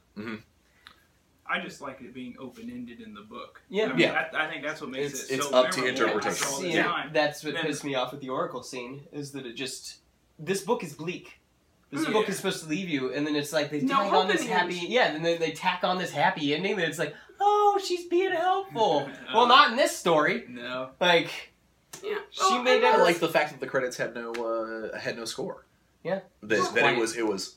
[1.47, 3.61] I just like it being open ended in the book.
[3.69, 3.85] Yeah.
[3.85, 4.27] I mean, Yeah.
[4.33, 6.29] I, I think that's what makes It's- it it's so up to interpretation.
[6.31, 7.09] after all See, Yeah.
[7.13, 9.97] that's what Then- pissed me off with the Oracle scene is that it just
[10.39, 11.39] this book is bleak.
[11.91, 12.13] This Mm.
[12.13, 14.43] book is supposed to leave you, and then it's like they No tag on this
[14.45, 14.89] happy, end.
[14.89, 18.31] yeah, and then they tack on this happy ending that it's like, oh, she's being
[18.31, 19.07] helpful.
[19.33, 20.45] well, Uh, not in this story.
[20.49, 20.89] No.
[20.99, 21.53] Like,
[22.03, 22.17] Yeah.
[22.31, 25.23] She Oh, made I like the fact that the credits had no uh, had no
[25.25, 25.65] score.
[26.03, 26.21] Yeah.
[26.43, 27.55] That, that it was it was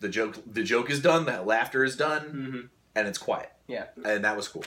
[0.00, 2.60] the joke the joke is done, that laughter is done, mm-hmm.
[2.94, 3.52] And it's quiet.
[3.66, 3.84] Yeah.
[4.04, 4.64] And that was cool.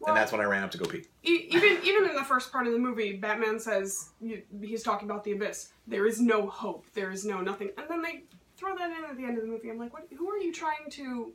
[0.00, 1.04] Well, and that's when I ran up to go pee.
[1.22, 4.10] E- even even in the first part of the movie, Batman says
[4.60, 5.72] he's talking about the abyss.
[5.86, 6.86] There is no hope.
[6.94, 7.70] There is no nothing.
[7.78, 8.24] And then they
[8.56, 9.70] throw that in at the end of the movie.
[9.70, 10.08] I'm like, what?
[10.18, 11.32] Who are you trying to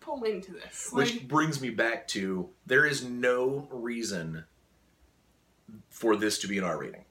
[0.00, 0.90] pull into this?
[0.92, 4.44] Which brings me back to there is no reason
[5.90, 7.04] for this to be an R rating.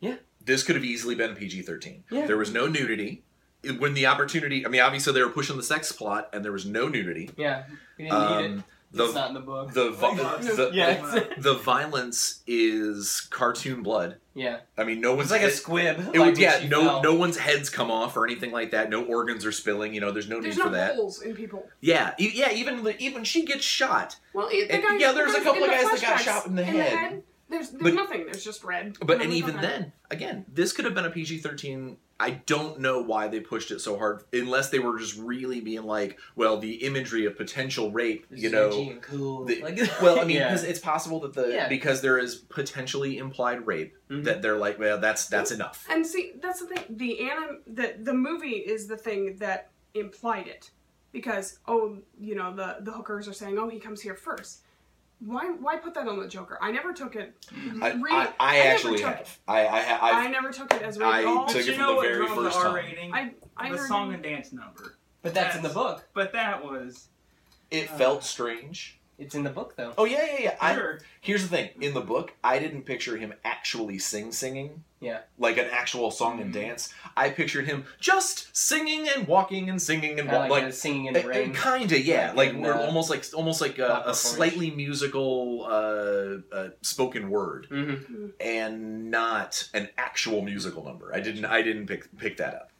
[0.00, 0.16] Yeah.
[0.44, 2.02] This could have easily been PG 13.
[2.10, 2.26] Yeah.
[2.26, 3.22] There was no nudity.
[3.62, 6.52] It- When the opportunity, I mean, obviously they were pushing the sex plot and there
[6.52, 7.30] was no nudity.
[7.36, 7.64] yeah,
[7.98, 8.50] we didn't need it.
[8.52, 9.72] Um, it's the, not in the book.
[9.72, 14.16] the, vi- the, yeah, it's, the violence is cartoon blood.
[14.34, 15.98] yeah, I mean, no it's one's like a squib.
[16.12, 17.02] It like would, yeah, no, fell.
[17.02, 18.90] no one's heads come off or anything like that.
[18.90, 19.94] No organs are spilling.
[19.94, 20.96] You know, there's no need there's for no that.
[20.96, 21.66] holes in people.
[21.80, 22.52] Yeah, e- yeah.
[22.52, 25.64] Even the- even she gets shot, Well, the And- guys, yeah, the there's a couple
[25.64, 27.22] of guys that got shot in the head.
[27.48, 28.24] There's, there's But- nothing.
[28.26, 28.96] There's just red.
[29.00, 31.96] but No, and even then, again, this could have been a PG-13.
[32.22, 35.82] I don't know why they pushed it so hard, unless they were just really being
[35.82, 38.70] like, well, the imagery of potential rape, It's you know.
[38.70, 39.44] and cool.
[39.44, 40.48] the- like, well, I mean, yeah.
[40.48, 41.68] because it's possible that the Yeah.
[41.68, 44.22] because there is potentially implied rape Mhm.
[44.24, 45.84] that they're like, well, that's that's enough.
[45.90, 46.84] And see, that's the thing.
[46.90, 50.70] The anim, the the movie is the thing that implied it,
[51.10, 54.60] because oh, you know, the the hookers are saying, oh, he comes here first.
[55.24, 56.58] Why why put that on the Joker?
[56.60, 57.34] I never took it.
[57.80, 59.20] I, really, I, I never actually took have.
[59.20, 59.28] it.
[59.46, 61.46] I I ha- I I've, never took it as rape I at all.
[61.46, 62.74] took But it you from know the very first the time.
[62.74, 63.14] Rating?
[63.14, 64.96] I I the heard song and dance number.
[65.22, 66.08] but that's in the book.
[66.12, 67.08] But that was
[67.70, 68.98] it Uh, felt strange.
[69.18, 69.92] It's in the book though.
[69.98, 70.56] Oh yeah, yeah, yeah.
[70.60, 70.98] I, sure.
[71.20, 74.82] Here's the thing: in the book, I didn't picture him actually sing singing.
[75.00, 75.20] Yeah.
[75.38, 76.54] Like an actual song and Mhm.
[76.60, 76.94] dance.
[77.16, 81.14] I pictured him just singing and walking and singing and Kinda like, like, singing in
[81.14, 81.54] the rain.
[81.54, 82.28] kinda, yeah.
[82.28, 86.68] Like Like, in, we're uh, almost like almost like a, a slightly musical uh, uh,
[86.82, 91.14] spoken word, hmm and not an actual musical number.
[91.14, 91.44] I didn't.
[91.44, 92.70] I didn't pick pick that up.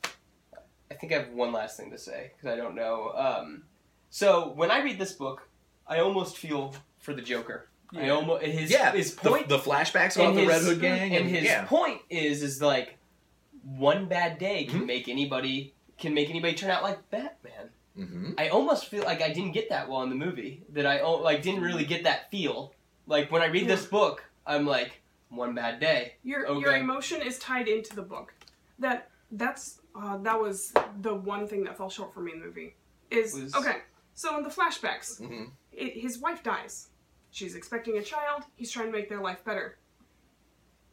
[0.91, 3.13] I think I have one last thing to say because I don't know.
[3.15, 3.65] Um,
[4.11, 5.49] so when I read this book,
[5.87, 7.69] I almost feel for the Joker.
[7.95, 8.11] I Yeah.
[8.13, 11.15] almost his yeah, his the, point the flashbacks and about the his- Red Hood gang,
[11.17, 12.97] and his yeah, point is is like
[13.63, 14.87] one bad day can Mhm.
[14.87, 17.71] make anybody can make anybody turn out like Batman.
[17.95, 20.63] hmm I almost feel like I didn't get that well in the movie.
[20.71, 22.73] That I like didn't really get that feel.
[23.07, 26.15] Like when I read this book, I'm like one bad day.
[26.25, 26.81] Your your Okay.
[26.81, 28.33] emotion is tied into the book.
[28.79, 32.47] That that's uh, that was the one thing that fell short for me in the
[32.47, 32.75] movie.
[33.11, 33.77] Is Was- okay.
[34.15, 36.89] So in the flashbacks, hmm it, his wife dies.
[37.31, 38.43] She's expecting a child.
[38.57, 39.79] He's trying to make their life better.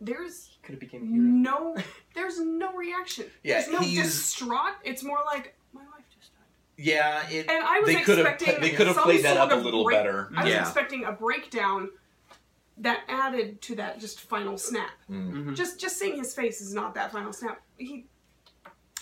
[0.01, 1.21] There's Could have became a hero.
[1.21, 1.75] no,
[2.15, 3.25] there's no reaction.
[3.43, 4.75] Yeah, there's no he's- distraught.
[4.83, 6.43] It's more like my wife just died.
[6.77, 9.35] Yeah, it, And I was they could have expecting they could have some played that
[9.35, 10.31] sort up a of little break- better.
[10.37, 10.61] I was Yeah.
[10.61, 11.89] expecting a breakdown
[12.77, 14.91] that added to that just final snap.
[15.11, 15.33] Mm.
[15.47, 15.55] Mhm.
[15.57, 17.61] Just just seeing his face is not that final snap.
[17.77, 18.05] He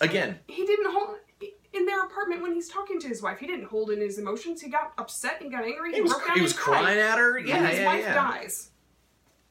[0.02, 1.18] Again, he didn't hold
[1.78, 3.40] in their apartment when he's talking to his wife.
[3.40, 4.62] He didn't hold in his emotions.
[4.62, 5.94] He got upset and got angry.
[5.94, 7.38] he was broke down he was crying at her.
[7.38, 8.14] And Yeah, his yeah, wife yeah.
[8.14, 8.72] dies,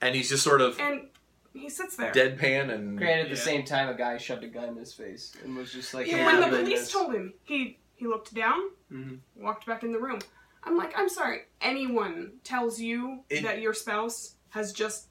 [0.00, 1.08] And he's just sort of and
[1.54, 2.12] he sits there.
[2.12, 3.42] deadpan and Granted, at the Yeah.
[3.42, 6.26] same time, a guy shoved a gun in his face and was just like, Yeah,
[6.26, 8.60] when the police this." told him, he he looked down,
[8.92, 9.20] Mhm.
[9.36, 10.18] walked back in the room.
[10.64, 11.44] I'm like, I'm sorry.
[11.62, 15.06] Anyone tells you It- that your spouse has just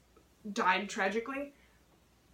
[0.52, 1.52] died tragically,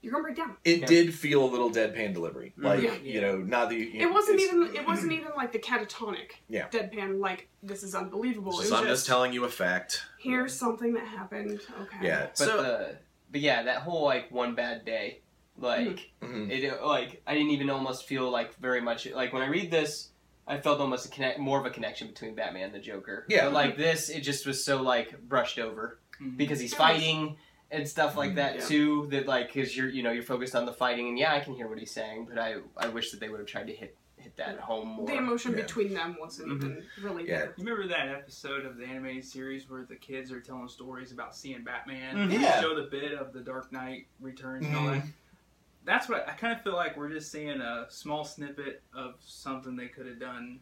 [0.03, 0.57] you're gonna break down.
[0.65, 0.87] it Yeah.
[0.87, 2.53] did feel a little deadpan delivery.
[2.57, 2.95] Like Yeah.
[2.97, 6.69] you know, not the you It wasn't even it wasn't even like the catatonic Yeah.
[6.69, 8.51] deadpan like this is unbelievable.
[8.53, 10.03] it's It just, was I'm just just telling you a fact.
[10.19, 11.61] here's something that happened.
[11.83, 11.97] Okay.
[12.07, 12.27] Yeah.
[12.27, 12.97] But so the
[13.31, 15.23] but yeah, that whole like one bad day,
[15.57, 16.51] like Mhm.
[16.51, 20.11] it like I didn't even almost feel like very much like when I read this,
[20.49, 23.25] I felt almost a connect more of a connection between Batman and the Joker.
[23.29, 23.45] Yeah.
[23.45, 26.37] But like this, it just was so like brushed over Mhm.
[26.37, 27.37] because he's It was- fighting
[27.73, 28.35] and stuff like Mhm.
[28.37, 28.67] that Yeah.
[28.67, 29.07] too.
[29.11, 31.55] That like because you're you know you're focused on the fighting and yeah, I can
[31.55, 33.97] hear what he's saying, but I I wish that they would have tried to hit
[34.17, 35.07] hit that home more.
[35.09, 35.63] The emotion Yeah.
[35.63, 36.57] between them wasn't Mhm.
[36.57, 37.39] even really Yeah.
[37.39, 37.55] there.
[37.57, 41.35] You remember that episode of the animated series where the kids are telling stories about
[41.35, 42.15] seeing Batman?
[42.17, 42.31] Mhm.
[42.31, 42.61] They Yeah.
[42.61, 45.03] show the bit of the Dark Knight Returns and all that.
[45.85, 49.75] That's what I kind of feel like we're just seeing a small snippet of something
[49.75, 50.61] they could have done.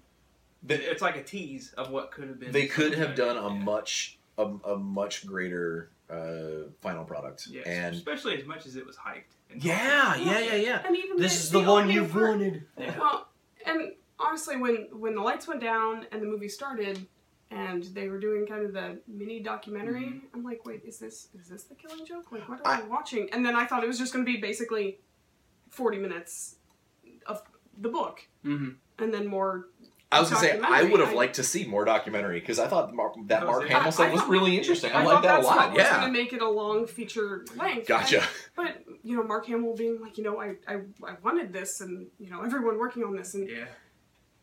[0.62, 2.52] They, It's like a tease of what could have been.
[2.52, 3.62] they could have done a Yeah.
[3.62, 7.46] much a, a much greater uh, final product.
[7.50, 9.34] Yes, And especially as much as it was hyped.
[9.50, 10.82] and yeah, yeah, yeah, yeah.
[10.86, 12.64] And even this the, is the, one you've for- wanted.
[12.76, 13.28] Well,
[13.66, 17.06] and honestly, when when the lights went down and the movie started,
[17.50, 20.26] and they were doing kind of the mini documentary, Mm-hmm.
[20.34, 22.30] I'm like, wait, is this is this the Killing Joke?
[22.32, 23.28] Like, what are I- we watching?
[23.32, 24.98] And then I thought it was just going to be basically
[25.70, 26.56] 40 minutes
[27.26, 27.42] of
[27.78, 28.70] the book, Mm-hmm.
[29.02, 29.68] and then more.
[30.12, 32.92] I was gonna say I would have liked to see more documentary because I thought
[32.92, 34.90] Mark, that That Mark Hamill I- stuff was really interesting.
[34.92, 35.56] I, I like that a that's lot.
[35.56, 37.86] what was Yeah, going to make it a long feature length.
[37.86, 38.22] gotcha.
[38.22, 41.80] I- but you know, Mark Hamill being like, you know, I, I I wanted this,
[41.80, 43.66] and you know, everyone working on this, and Yeah.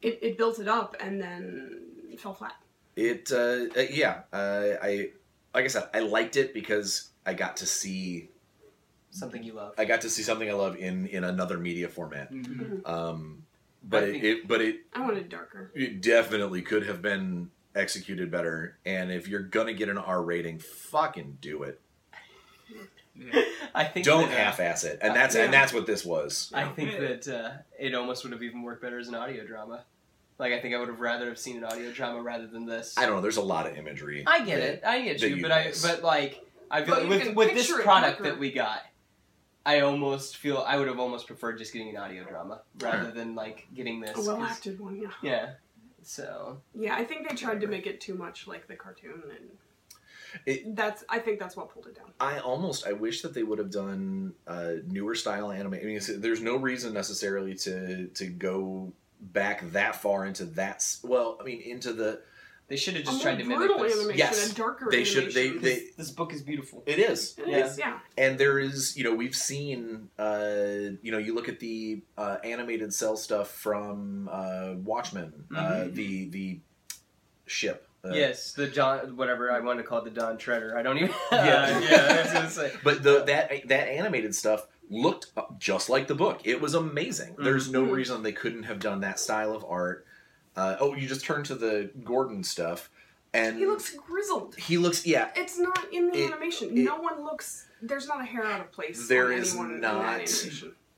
[0.01, 2.53] it, it built it up, and then it fell flat.
[2.95, 4.21] It uh, uh, yeah.
[4.31, 5.09] Uh, I
[5.53, 8.29] like I said I liked it because I got to see
[9.09, 9.73] Something you love.
[9.77, 12.31] I got to see something I love in in another media format.
[12.31, 12.87] Mhm.
[12.87, 13.43] Um,
[13.89, 15.71] but it, it but it I wanted darker.
[15.75, 18.77] it definitely could have been executed better.
[18.85, 21.79] And if you're gonna get an R rating, fucking do it.
[23.15, 23.41] Yeah.
[23.73, 24.99] I think Don't that, uh, half-ass it.
[25.01, 25.43] And uh, that's yeah.
[25.45, 26.51] and that's what this was.
[26.53, 26.99] I think Yeah.
[26.99, 29.83] that uh, it almost would have even worked better as an audio drama.
[30.37, 32.93] Like I think I would have rather have seen an audio drama rather than this.
[32.95, 33.21] I don't know.
[33.21, 34.23] There's a lot of imagery.
[34.27, 34.83] I get that- it.
[34.85, 37.71] I get you, you but I but like I feel But you with with this
[37.71, 38.23] product darker.
[38.23, 38.81] that we got,
[39.67, 43.35] I almost feel I would have almost preferred just getting an audio drama rather than
[43.35, 44.17] like getting this.
[44.17, 45.11] A well 'cause- acted one, yeah.
[45.21, 45.49] Yeah.
[46.03, 49.57] So Yeah, I think they tried to make it too much like the cartoon, and
[50.45, 52.13] It- that's I think that's what pulled it down.
[52.19, 55.73] I almost I wish that they would have done uh, newer style anime.
[55.73, 60.81] I mean, it's- there's no reason necessarily to to go back that far into that.
[61.03, 62.21] Well, I mean, into the
[62.67, 63.93] they should have A just more tried to mimic this.
[63.97, 64.51] animation, Yes.
[64.51, 66.83] a darker They should- they- they- This, this book is beautiful.
[66.85, 67.65] it is, It Yeah.
[67.65, 67.99] is, yeah.
[68.17, 72.37] and there is you know we've seen uh, you know you look at the uh,
[72.43, 75.93] animated cell stuff from uh, Watchmen, uh, Mhm.
[75.93, 76.59] the the
[77.45, 77.87] ship.
[78.03, 80.77] Uh, yes, the John whatever I want to call it the Don Treader.
[80.77, 81.09] I don't even.
[81.31, 81.79] Yeah.
[81.79, 82.07] yeah.
[82.19, 82.71] I was gonna say.
[82.83, 85.27] But the that that animated stuff looked
[85.57, 86.41] just like the book.
[86.45, 87.35] It was amazing.
[87.37, 87.91] There's no Mhm.
[87.91, 90.05] reason they couldn't have done that style of art.
[90.57, 92.89] Uh, oh, you just turn to the Gordon stuff,
[93.31, 94.55] and He looks grizzled.
[94.55, 95.29] he looks yeah.
[95.35, 96.69] It's not in the It- animation.
[96.75, 97.67] it- no one looks.
[97.81, 99.07] There's not a hair out of place.
[99.07, 100.21] There on is not.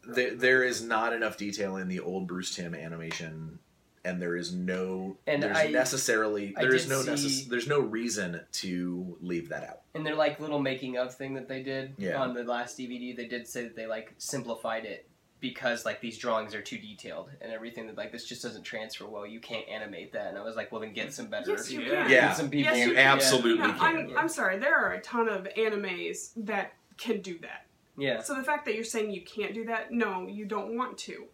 [0.08, 3.60] There, there is not enough detail in the old Bruce Timm animation,
[4.06, 7.68] and there is no And there's I- necessarily I there is no see- necess- there's
[7.68, 9.82] no reason to leave that out.
[9.94, 12.22] And they're like little making of thing that they did Yeah.
[12.22, 15.06] on the last DVD, they did say that they like simplified it
[15.40, 19.06] because like these drawings are too detailed and everything that like this just doesn't transfer
[19.06, 19.26] well.
[19.26, 20.28] You can't animate that.
[20.28, 21.52] And I was like, well then get some better.
[21.52, 21.90] Yes, you Yeah.
[22.04, 22.12] can.
[22.12, 22.28] Yeah.
[22.28, 22.74] Get some people.
[22.76, 22.98] Yes, you can.
[23.06, 23.98] absolutely Yeah, can.
[24.12, 24.58] I'm, I'm sorry.
[24.60, 27.66] There are a ton of animes that can do that.
[27.98, 28.22] Yeah.
[28.22, 31.26] So the fact that you're saying you can't do that, no, you don't want to.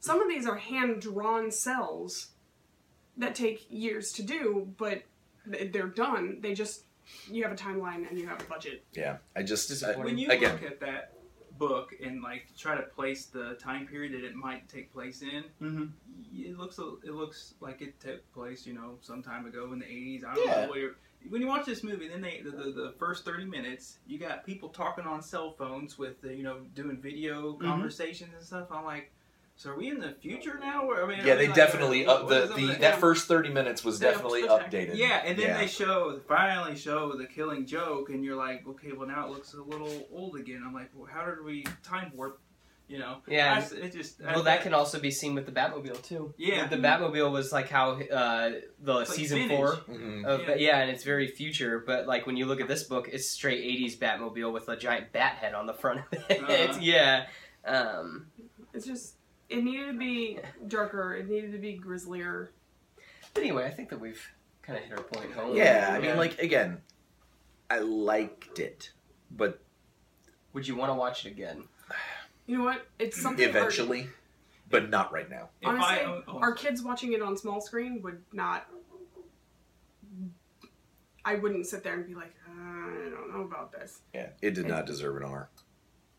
[0.00, 2.28] Some of these are hand drawn cells
[3.16, 5.02] that take years to do, but
[5.46, 6.38] they're done.
[6.40, 6.84] They just
[7.30, 8.84] you have a timeline and you have a budget.
[8.92, 10.52] Yeah, I just I, when you again.
[10.52, 11.14] look at that
[11.60, 15.44] book and like try to place the time period that it might take place in,
[15.62, 15.84] Mm-hmm.
[16.34, 19.86] it looks it looks like it took place, you know, some time ago in the
[19.86, 20.24] eighties.
[20.24, 20.64] I don't Yeah.
[20.66, 20.90] know where.
[21.28, 24.44] When you watch this movie, then they the, the, the first thirty minutes, you got
[24.46, 27.66] people talking on cell phones with the, you know doing video Mm-hmm.
[27.66, 28.68] conversations and stuff.
[28.72, 29.12] I'm like,
[29.60, 30.84] so are we in the future now?
[30.88, 32.98] Or, I mean, yeah, they like, definitely what- up what the, the that that?
[32.98, 34.96] first thirty minutes was definitely updated.
[34.96, 35.58] Yeah, and then Yeah.
[35.58, 39.52] they show finally show the killing joke, and you're like, okay, well now it looks
[39.52, 40.62] a little old again.
[40.66, 42.40] I'm like, well, how did we time warp?
[42.88, 43.18] You know?
[43.28, 46.32] Yeah, I it just Well, I- that can also be seen with the Batmobile too.
[46.38, 46.66] Yeah.
[46.66, 48.50] the Batmobile was like how uh,
[48.82, 49.56] the like season vintage.
[49.58, 50.24] four Mhm.
[50.24, 50.54] of Yeah.
[50.56, 50.78] yeah.
[50.80, 51.78] and it's very future.
[51.86, 55.12] But like when you look at this book, it's straight '80s Batmobile with a giant
[55.12, 56.42] bat head on the front of it.
[56.42, 56.78] Uh-huh.
[56.80, 57.26] yeah,
[57.64, 58.26] um,
[58.74, 59.14] It's just
[59.50, 61.14] it needed to be darker.
[61.16, 62.52] It needed to be grislier.
[63.34, 64.24] but anyway, I think that we've
[64.62, 65.56] kind of hit our point home.
[65.56, 66.78] Yeah, I mean, like again,
[67.68, 68.92] I liked it,
[69.30, 69.60] but
[70.52, 71.64] would you want to watch it again?
[72.46, 72.86] You know what?
[72.98, 74.08] It's something our- eventually,
[74.68, 75.50] but not right now.
[75.60, 78.66] If Honestly, I, oh, oh, our kids watching it on small screen would not.
[81.24, 84.00] I wouldn't sit there and be like, uh, I don't know about this.
[84.14, 85.50] Yeah, it did not deserve an R.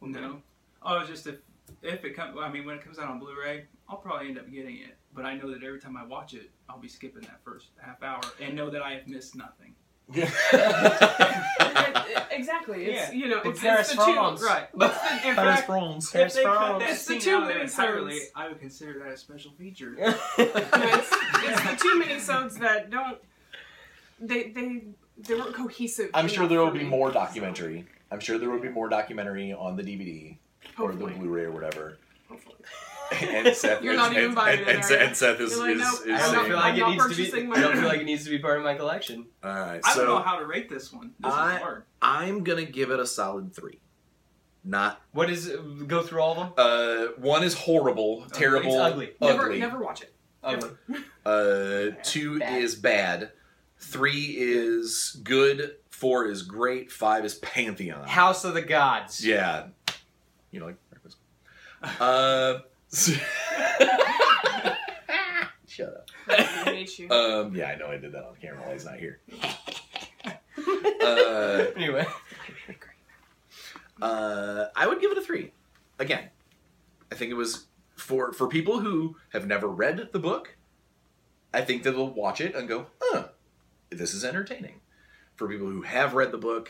[0.01, 0.41] no.
[0.83, 1.35] Oh, it's just if
[1.81, 2.37] if it comes.
[2.39, 4.97] I mean, when it comes out on Blu-ray, I'll probably end up getting it.
[5.13, 8.01] But I know that every time I watch it, I'll be skipping that first half
[8.01, 9.75] hour and know that I have missed nothing.
[12.31, 12.85] exactly.
[12.85, 13.11] It's Yeah.
[13.11, 14.45] you know, It's it's, Paris it's the two.
[14.45, 14.67] Right.
[14.73, 14.91] But
[15.25, 16.15] In Paris, fact, Franz.
[16.15, 16.79] if they cut Franz.
[16.83, 19.91] that It's the two out of it entirely, I would consider that a special feature.
[19.91, 19.97] You
[20.37, 23.17] it's, it's the two minisodes that don't.
[24.19, 24.83] They they
[25.17, 26.09] they weren't cohesive.
[26.13, 27.85] I'm sure there will be more documentary.
[28.11, 30.37] I'm sure there will be more documentary on the DVD
[30.79, 31.13] or the Hopefully.
[31.13, 31.97] Blu-ray or whatever.
[32.29, 32.55] Hopefully.
[33.21, 35.59] And Seth, You're not and, even buying and, it, and, are and Seth is, You're
[35.67, 37.15] like, is, nope, is I don't saying, feel I'm like it not needs to be.
[37.15, 39.25] purchasing I don't feel like it needs to be part of my collection.
[39.43, 39.81] all right.
[39.83, 41.11] I don't know So how to rate this one.
[41.19, 41.83] This I- is hard.
[42.01, 43.79] I'm gonna give it a solid three.
[44.63, 45.51] Not What is?
[45.87, 46.53] Go through all of them.
[46.57, 49.09] uh, one is horrible, terrible, It's ugly.
[49.19, 50.13] Never never watch it.
[50.43, 50.69] Ugly.
[51.25, 52.61] Uh, two Bad.
[52.63, 53.31] is bad.
[53.79, 55.75] Three is good.
[55.89, 56.91] Four is great.
[56.91, 58.07] Five is Pantheon.
[58.07, 59.25] House of the Gods.
[59.25, 59.67] Yeah.
[60.51, 61.17] You know, like breakfast.
[61.99, 62.59] Uh,
[65.67, 66.09] shut up.
[66.27, 66.33] I
[66.65, 67.09] hate you.
[67.09, 69.19] Um, yeah, I know I did that on camera while he's not here.
[71.01, 72.05] uh, Anyway,
[74.01, 75.51] uh, I would give it a three.
[75.99, 76.29] Again,
[77.11, 80.57] I think it was for for people who have never read the book.
[81.53, 83.29] I think that they'll watch it and go, "Huh,
[83.89, 84.81] this is entertaining."
[85.35, 86.69] For people who have read the book,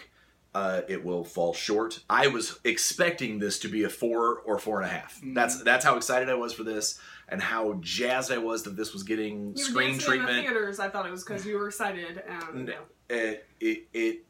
[0.53, 2.01] uh, it will fall short.
[2.09, 5.21] I was expecting this to be a four or four and a half.
[5.21, 5.33] Mhm.
[5.35, 8.91] That's that's how excited I was for this, and how jazzed I was that this
[8.93, 10.45] was getting You screen dancing in the treatment.
[10.47, 10.79] theaters.
[10.79, 12.21] I thought it was because you were excited.
[12.27, 12.73] And, No.
[13.09, 14.25] it it it,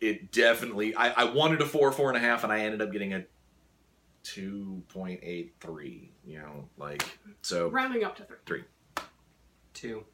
[0.00, 2.90] it definitely I, I wanted a four four and a half and i ended up
[2.92, 3.24] getting a
[4.24, 7.04] 2.83 you know like
[7.42, 8.64] so rounding up to three.
[9.74, 10.04] two.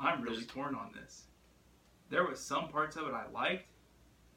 [0.00, 1.24] I'm really torn on this.
[2.10, 3.66] There was some parts of it I liked,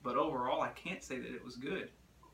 [0.03, 1.89] but overall I can't say that it was good.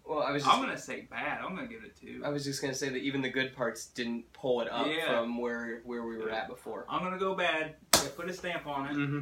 [0.05, 1.41] Well, I was just, I'm gonna say bad.
[1.41, 2.21] I'm gonna give it a two.
[2.23, 5.19] I was just gonna say that even the good parts didn't pull it up Yeah.
[5.19, 6.85] from where where we were at before.
[6.89, 7.75] I'm gonna go bad.
[7.95, 8.95] Yeah, put a stamp on it.
[8.95, 9.21] Mm-hmm.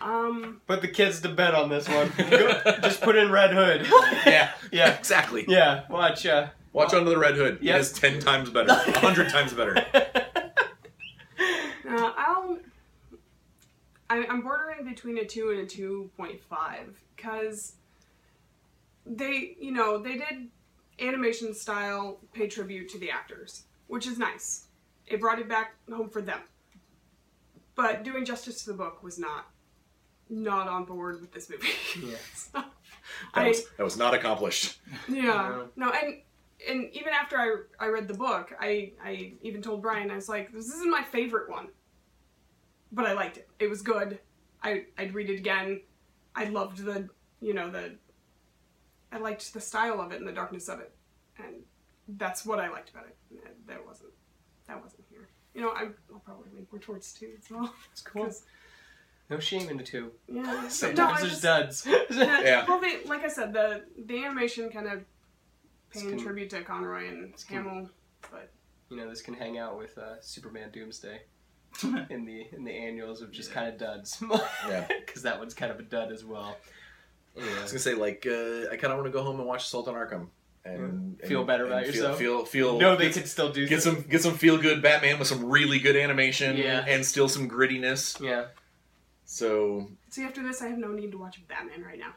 [0.00, 2.12] Um, Put the kids to bed on this one.
[2.82, 3.86] just put in Red Hood.
[4.26, 4.94] yeah Yeah.
[4.96, 6.24] exactly Yeah, watch.
[6.26, 7.76] Uh, watch under the red hood Yep.
[7.76, 12.58] it is 10 times better 100 times better uh, I'll.
[14.10, 17.74] I, I'm bordering between a two and a two point five because
[19.04, 20.48] they, you know, they did
[21.00, 24.66] animation style pay tribute to the actors, which is nice.
[25.06, 26.40] It brought it back home for them.
[27.74, 29.46] But doing justice to the book was not
[30.30, 31.68] not on board with this movie.
[32.02, 32.16] Yeah.
[32.52, 32.62] So,
[33.34, 35.62] that I, was, that was not accomplished Yeah.
[35.76, 36.18] No, and
[36.68, 40.28] and even after I I read the book, I I even told Brian I was
[40.28, 41.68] like, this isn't my favorite one,
[42.92, 43.48] but I liked it.
[43.58, 44.18] It was good.
[44.62, 45.80] I I'd read it again.
[46.34, 47.08] I loved the
[47.40, 47.94] you know the.
[49.10, 50.92] I liked the style of it and the darkness of it,
[51.38, 51.54] and
[52.08, 53.16] that's what I liked about it.
[53.66, 54.10] That wasn't
[54.66, 55.28] that wasn't here.
[55.54, 57.72] You know, I, I'll probably lean more towards two as well.
[57.92, 58.30] it's cool.
[59.30, 60.12] No shame in the two.
[60.26, 60.68] Yeah.
[60.68, 61.86] Sometimes No, there's just- duds.
[62.10, 62.64] Yeah.
[62.68, 65.04] Well, they, like I said, the the animation kind of
[65.90, 67.88] paying con- tribute to Conroy and Hamill,
[68.30, 68.50] but
[68.90, 71.22] you know, this can hang out with uh, Superman Doomsday
[72.10, 73.54] in the in the annuals of just Yeah.
[73.54, 74.22] kind of duds.
[74.68, 74.86] Yeah.
[75.06, 76.56] because that one's kind of a dud as well.
[77.36, 79.62] i was gonna say like uh, i kind of want to go home and watch
[79.64, 80.26] assault on arkham
[80.64, 82.18] and, Feel and- better and about feel, yourself.
[82.18, 84.82] Feel feel No, they get, could still do get some- some get some feel good
[84.82, 86.84] Batman with some really good animation Yeah.
[86.86, 88.20] and still some grittiness.
[88.20, 88.46] Yeah.
[89.24, 92.14] So See, after this, I have no need to watch Batman right now.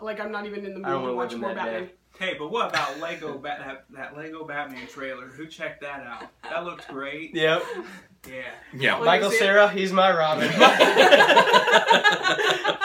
[0.00, 1.82] Like, I'm not even in the mood to watch more Batman.
[1.84, 1.90] day.
[2.18, 2.28] Batman.
[2.28, 5.26] Hey, but what about Lego Bat that, that Lego Batman trailer?
[5.26, 6.24] Who checked that out?
[6.44, 7.34] That looked great.
[7.34, 7.62] Yep.
[8.28, 8.42] Yeah.
[8.76, 8.94] yeah.
[8.96, 10.50] Like, Michael is it- Cera, he's my Robin.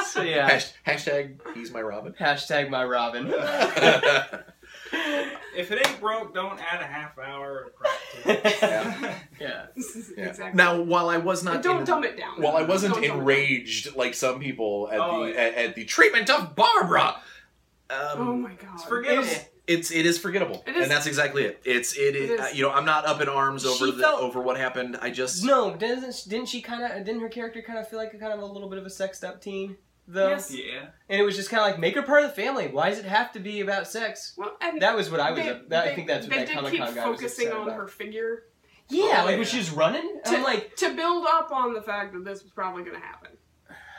[0.06, 0.48] so yeah.
[0.50, 2.14] Hash- hashtag he's my Robin.
[2.20, 3.34] Hashtag my Robin.
[5.58, 8.58] If it ain't broke, don't add a half hour of crap to it.
[8.62, 9.16] Yeah.
[9.40, 9.66] yeah.
[10.18, 10.26] Yeah.
[10.28, 10.52] exactly.
[10.58, 12.42] Now, while I was And not don't en- dumb it down.
[12.42, 13.20] while I wasn't Don't dumb it down.
[13.20, 15.40] enraged like some people at Oh, the yeah.
[15.40, 17.16] at, at the treatment of Barbara,
[17.90, 18.70] um, Oh my god.
[18.76, 19.24] It's forgettable.
[19.28, 20.84] It's- it's it is forgettable, It is.
[20.84, 21.60] and that's exactly it.
[21.66, 22.40] It's it is, It is.
[22.40, 24.96] Uh, you know I'm not up in arms over She the felt- over what happened.
[25.02, 28.14] I just No, doesn't didn't she kind of didn't her character kind of feel like
[28.14, 29.78] a kind of a little bit of a sexed up teen
[30.08, 30.30] though?
[30.30, 30.52] Yes.
[30.52, 30.90] Yeah.
[31.10, 32.68] And it was just kind of like make her part of the family.
[32.68, 34.36] Why does it have to be about sex?
[34.38, 35.40] Well, and That was what I was.
[35.40, 37.20] they, up- that, I think that's what they that did Comic keep Con guy was
[37.22, 37.80] focusing upset on about.
[37.80, 38.44] her figure
[38.90, 39.38] Yeah, Oh, like yeah.
[39.38, 40.20] when she's running.
[40.26, 43.02] to, I'm like, to build up on the fact that this was probably going to
[43.04, 43.32] happen.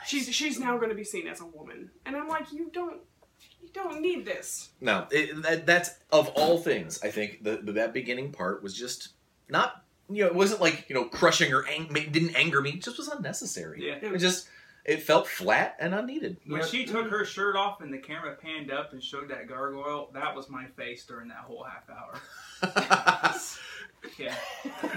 [0.06, 2.92] She's she's now going to be seen as a woman, and I'm like, you don't
[2.92, 3.00] you
[3.76, 4.70] don't need this.
[4.80, 5.06] no.
[5.10, 7.00] It, that, that's of all things.
[7.02, 9.10] I think the, the that beginning part was just
[9.48, 12.70] not you know it wasn't like you know crushing or ang- didn't anger me.
[12.70, 13.86] It just was unnecessary.
[13.86, 13.98] Yeah.
[14.02, 14.48] It was just
[14.84, 16.36] it felt flat and unneeded.
[16.46, 16.70] When Yep.
[16.70, 20.34] she took her shirt off and the camera panned up and showed that gargoyle, that
[20.36, 23.34] was my face during that whole half hour.
[24.18, 24.34] Yeah.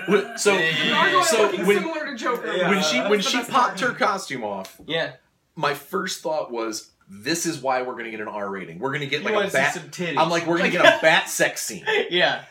[0.08, 0.56] Wh- so
[0.90, 2.56] Gargoyle so when similar to Joker.
[2.56, 2.70] Yeah.
[2.70, 3.80] when she when the she popped part.
[3.80, 5.14] her costume off, yeah,
[5.56, 8.80] my first thought was, "This is why we're gonna get an R rating.
[8.80, 10.18] We're gonna get like want a bat." some titties?
[10.18, 12.44] I'm like, we're gonna get a bat sex scene, yeah,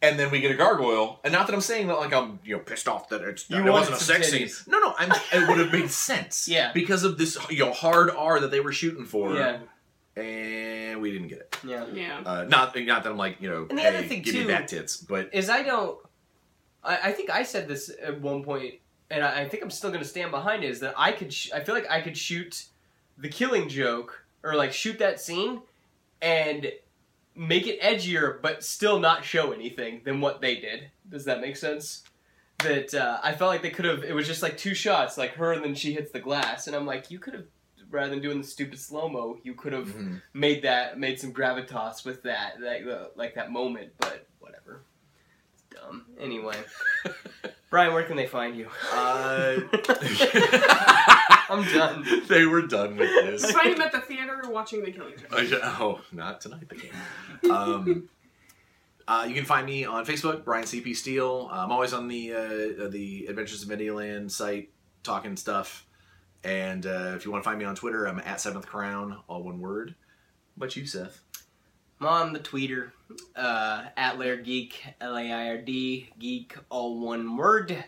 [0.00, 1.20] and then we get a gargoyle.
[1.24, 3.56] And not that I'm saying that like I'm you know pissed off that it's You
[3.56, 4.46] it wasn't a wanted some sex scene.
[4.46, 4.68] titties.
[4.68, 6.46] No, no, I'm, it would have made sense.
[6.48, 6.72] Yeah.
[6.72, 9.34] because of this you know hard R that they were shooting for.
[9.34, 9.58] yeah,
[10.16, 11.56] and we didn't get it.
[11.64, 11.86] yeah.
[11.92, 12.20] Yeah.
[12.24, 14.40] Uh, not not that I'm like you know, And the hey, other thing, give too-
[14.42, 15.98] me bat tits, but Is I don't.
[16.84, 18.74] I, I think I said this at one point,
[19.10, 20.70] and I, I think I'm still going to stand behind it.
[20.70, 21.32] Is that I could?
[21.32, 22.66] Sh- I feel like I could shoot
[23.18, 25.60] the Killing Joke or like shoot that scene
[26.22, 26.70] and
[27.34, 30.90] make it edgier, but still not show anything than what they did.
[31.08, 32.02] Does that make sense?
[32.58, 34.02] That uh, I felt like they could have.
[34.02, 36.74] It was just like two shots, like her and then she hits the glass, and
[36.74, 37.44] I'm like, you could have.
[37.90, 40.20] Rather than doing the stupid slow mo, you could have Mhm.
[40.34, 44.82] made that made some gravitas with that like uh, like that moment but whatever
[45.54, 46.54] it's dumb anyway
[47.70, 49.56] brian where can they find you uh,
[51.58, 53.44] i'm done they were done with this.
[53.44, 55.28] I find him at the theater watching The Killing Joke.
[55.32, 55.76] Oh, yeah.
[55.80, 56.68] Oh, not tonight.
[56.68, 57.52] They can't.
[57.52, 58.08] Um,
[59.08, 61.48] uh, you can find me on Facebook, Brian CP Steele.
[61.52, 64.70] I'm always on the uh, the Adventures of Videoland site
[65.02, 65.86] talking stuff.
[66.44, 69.42] And uh, if you want to find me on Twitter, I'm at Seventh Crown, all
[69.42, 69.94] one word.
[70.56, 71.22] But you, Seth?
[72.00, 72.92] i'm on the tweeter
[73.36, 77.84] uh, at laird geek l-a-i-r-d geek all one word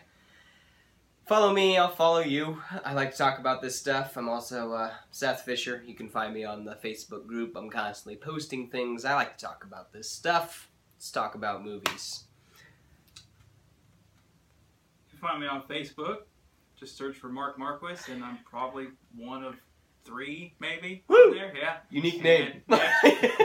[1.31, 4.91] follow me i'll follow you i like to talk about this stuff i'm also uh,
[5.11, 9.15] seth fisher you can find me on the facebook group i'm constantly posting things i
[9.15, 12.25] like to talk about this stuff let's talk about movies
[15.09, 16.23] You can find me on Facebook.
[16.77, 19.55] Just search for Mark Marquis, and I'm probably one of
[20.03, 21.03] three, maybe.
[21.07, 21.33] Woo!
[21.33, 21.77] There, yeah.
[21.91, 22.61] Unique name.
[22.67, 22.91] Yeah.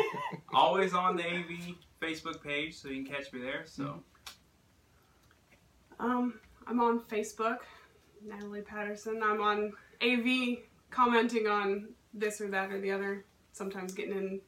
[0.52, 3.62] Always on the AV Facebook page, so you can catch me there.
[3.64, 4.02] So
[6.00, 7.58] Um, I'm on Facebook,
[8.26, 9.20] Natalie Patterson.
[9.22, 9.72] I'm on
[10.02, 10.58] AV,
[10.90, 13.24] commenting on this or that or the other.
[13.52, 14.40] Sometimes getting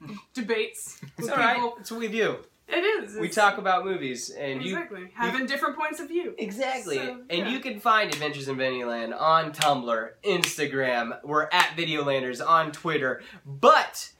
[0.00, 1.72] in debates with it's all right.
[1.80, 2.38] It's what we do.
[2.68, 3.16] It is.
[3.16, 6.34] We talk about movies, and you exactly having different points of view.
[6.36, 7.48] exactly, So, and yeah.
[7.50, 11.22] you can find Adventures in Videoland on Tumblr, Instagram.
[11.22, 14.10] We're at Videolanders on Twitter, but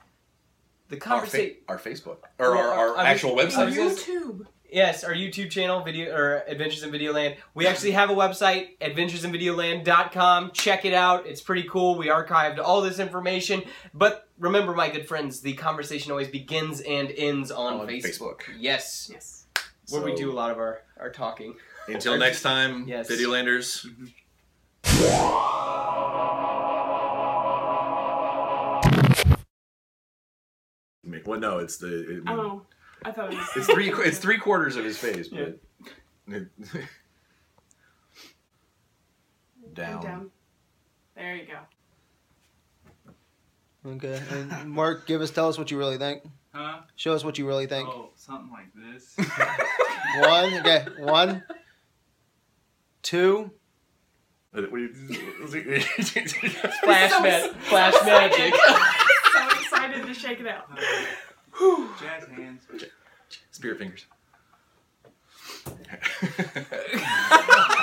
[0.87, 1.55] the Our, conversation.
[1.55, 2.17] fa- our Facebook.
[2.39, 3.65] Or Well, our, our I was- actual I website.
[3.65, 4.45] was gonna- YouTube.
[4.71, 7.37] Yes, our YouTube channel, video or Adventures in Videoland.
[7.53, 10.51] We actually have a website, adventuresinvideoland.com.
[10.51, 11.25] Check it out.
[11.25, 11.97] It's pretty cool.
[11.97, 13.63] We archived all this information.
[13.93, 18.03] But remember, my good friends, the conversation always begins and ends on, On Facebook.
[18.03, 18.41] Facebook.
[18.59, 19.09] Yes.
[19.11, 19.45] Yes.
[19.89, 21.55] Where we do a lot of our, our talking.
[21.87, 23.09] Until next time, Yes.
[23.09, 23.85] Videolanders.
[23.85, 24.05] Mm-hmm.
[31.25, 32.17] Well, no, it's the.
[32.17, 32.63] It, Oh,
[33.05, 33.47] I thought it was.
[33.55, 33.91] It's three.
[33.91, 35.59] It's three quarters of his face, but
[39.73, 40.03] down.
[40.03, 40.31] Down.
[41.15, 41.59] There you go.
[43.91, 44.21] Okay.
[44.31, 46.23] And Mark, give us tell us what you really think.
[46.53, 46.79] huh?
[46.95, 47.87] Show us what you really think.
[47.87, 49.15] Oh, something like this.
[50.19, 50.53] One.
[50.59, 50.85] Okay.
[50.99, 51.43] One.
[53.01, 53.51] Two.
[54.51, 54.91] What Flash,
[57.11, 58.39] So- ma- flash excited.
[58.39, 58.53] magic.
[59.33, 60.67] so excited to shake it out.
[61.99, 62.63] Jazz hands.
[63.51, 64.05] Spirit fingers.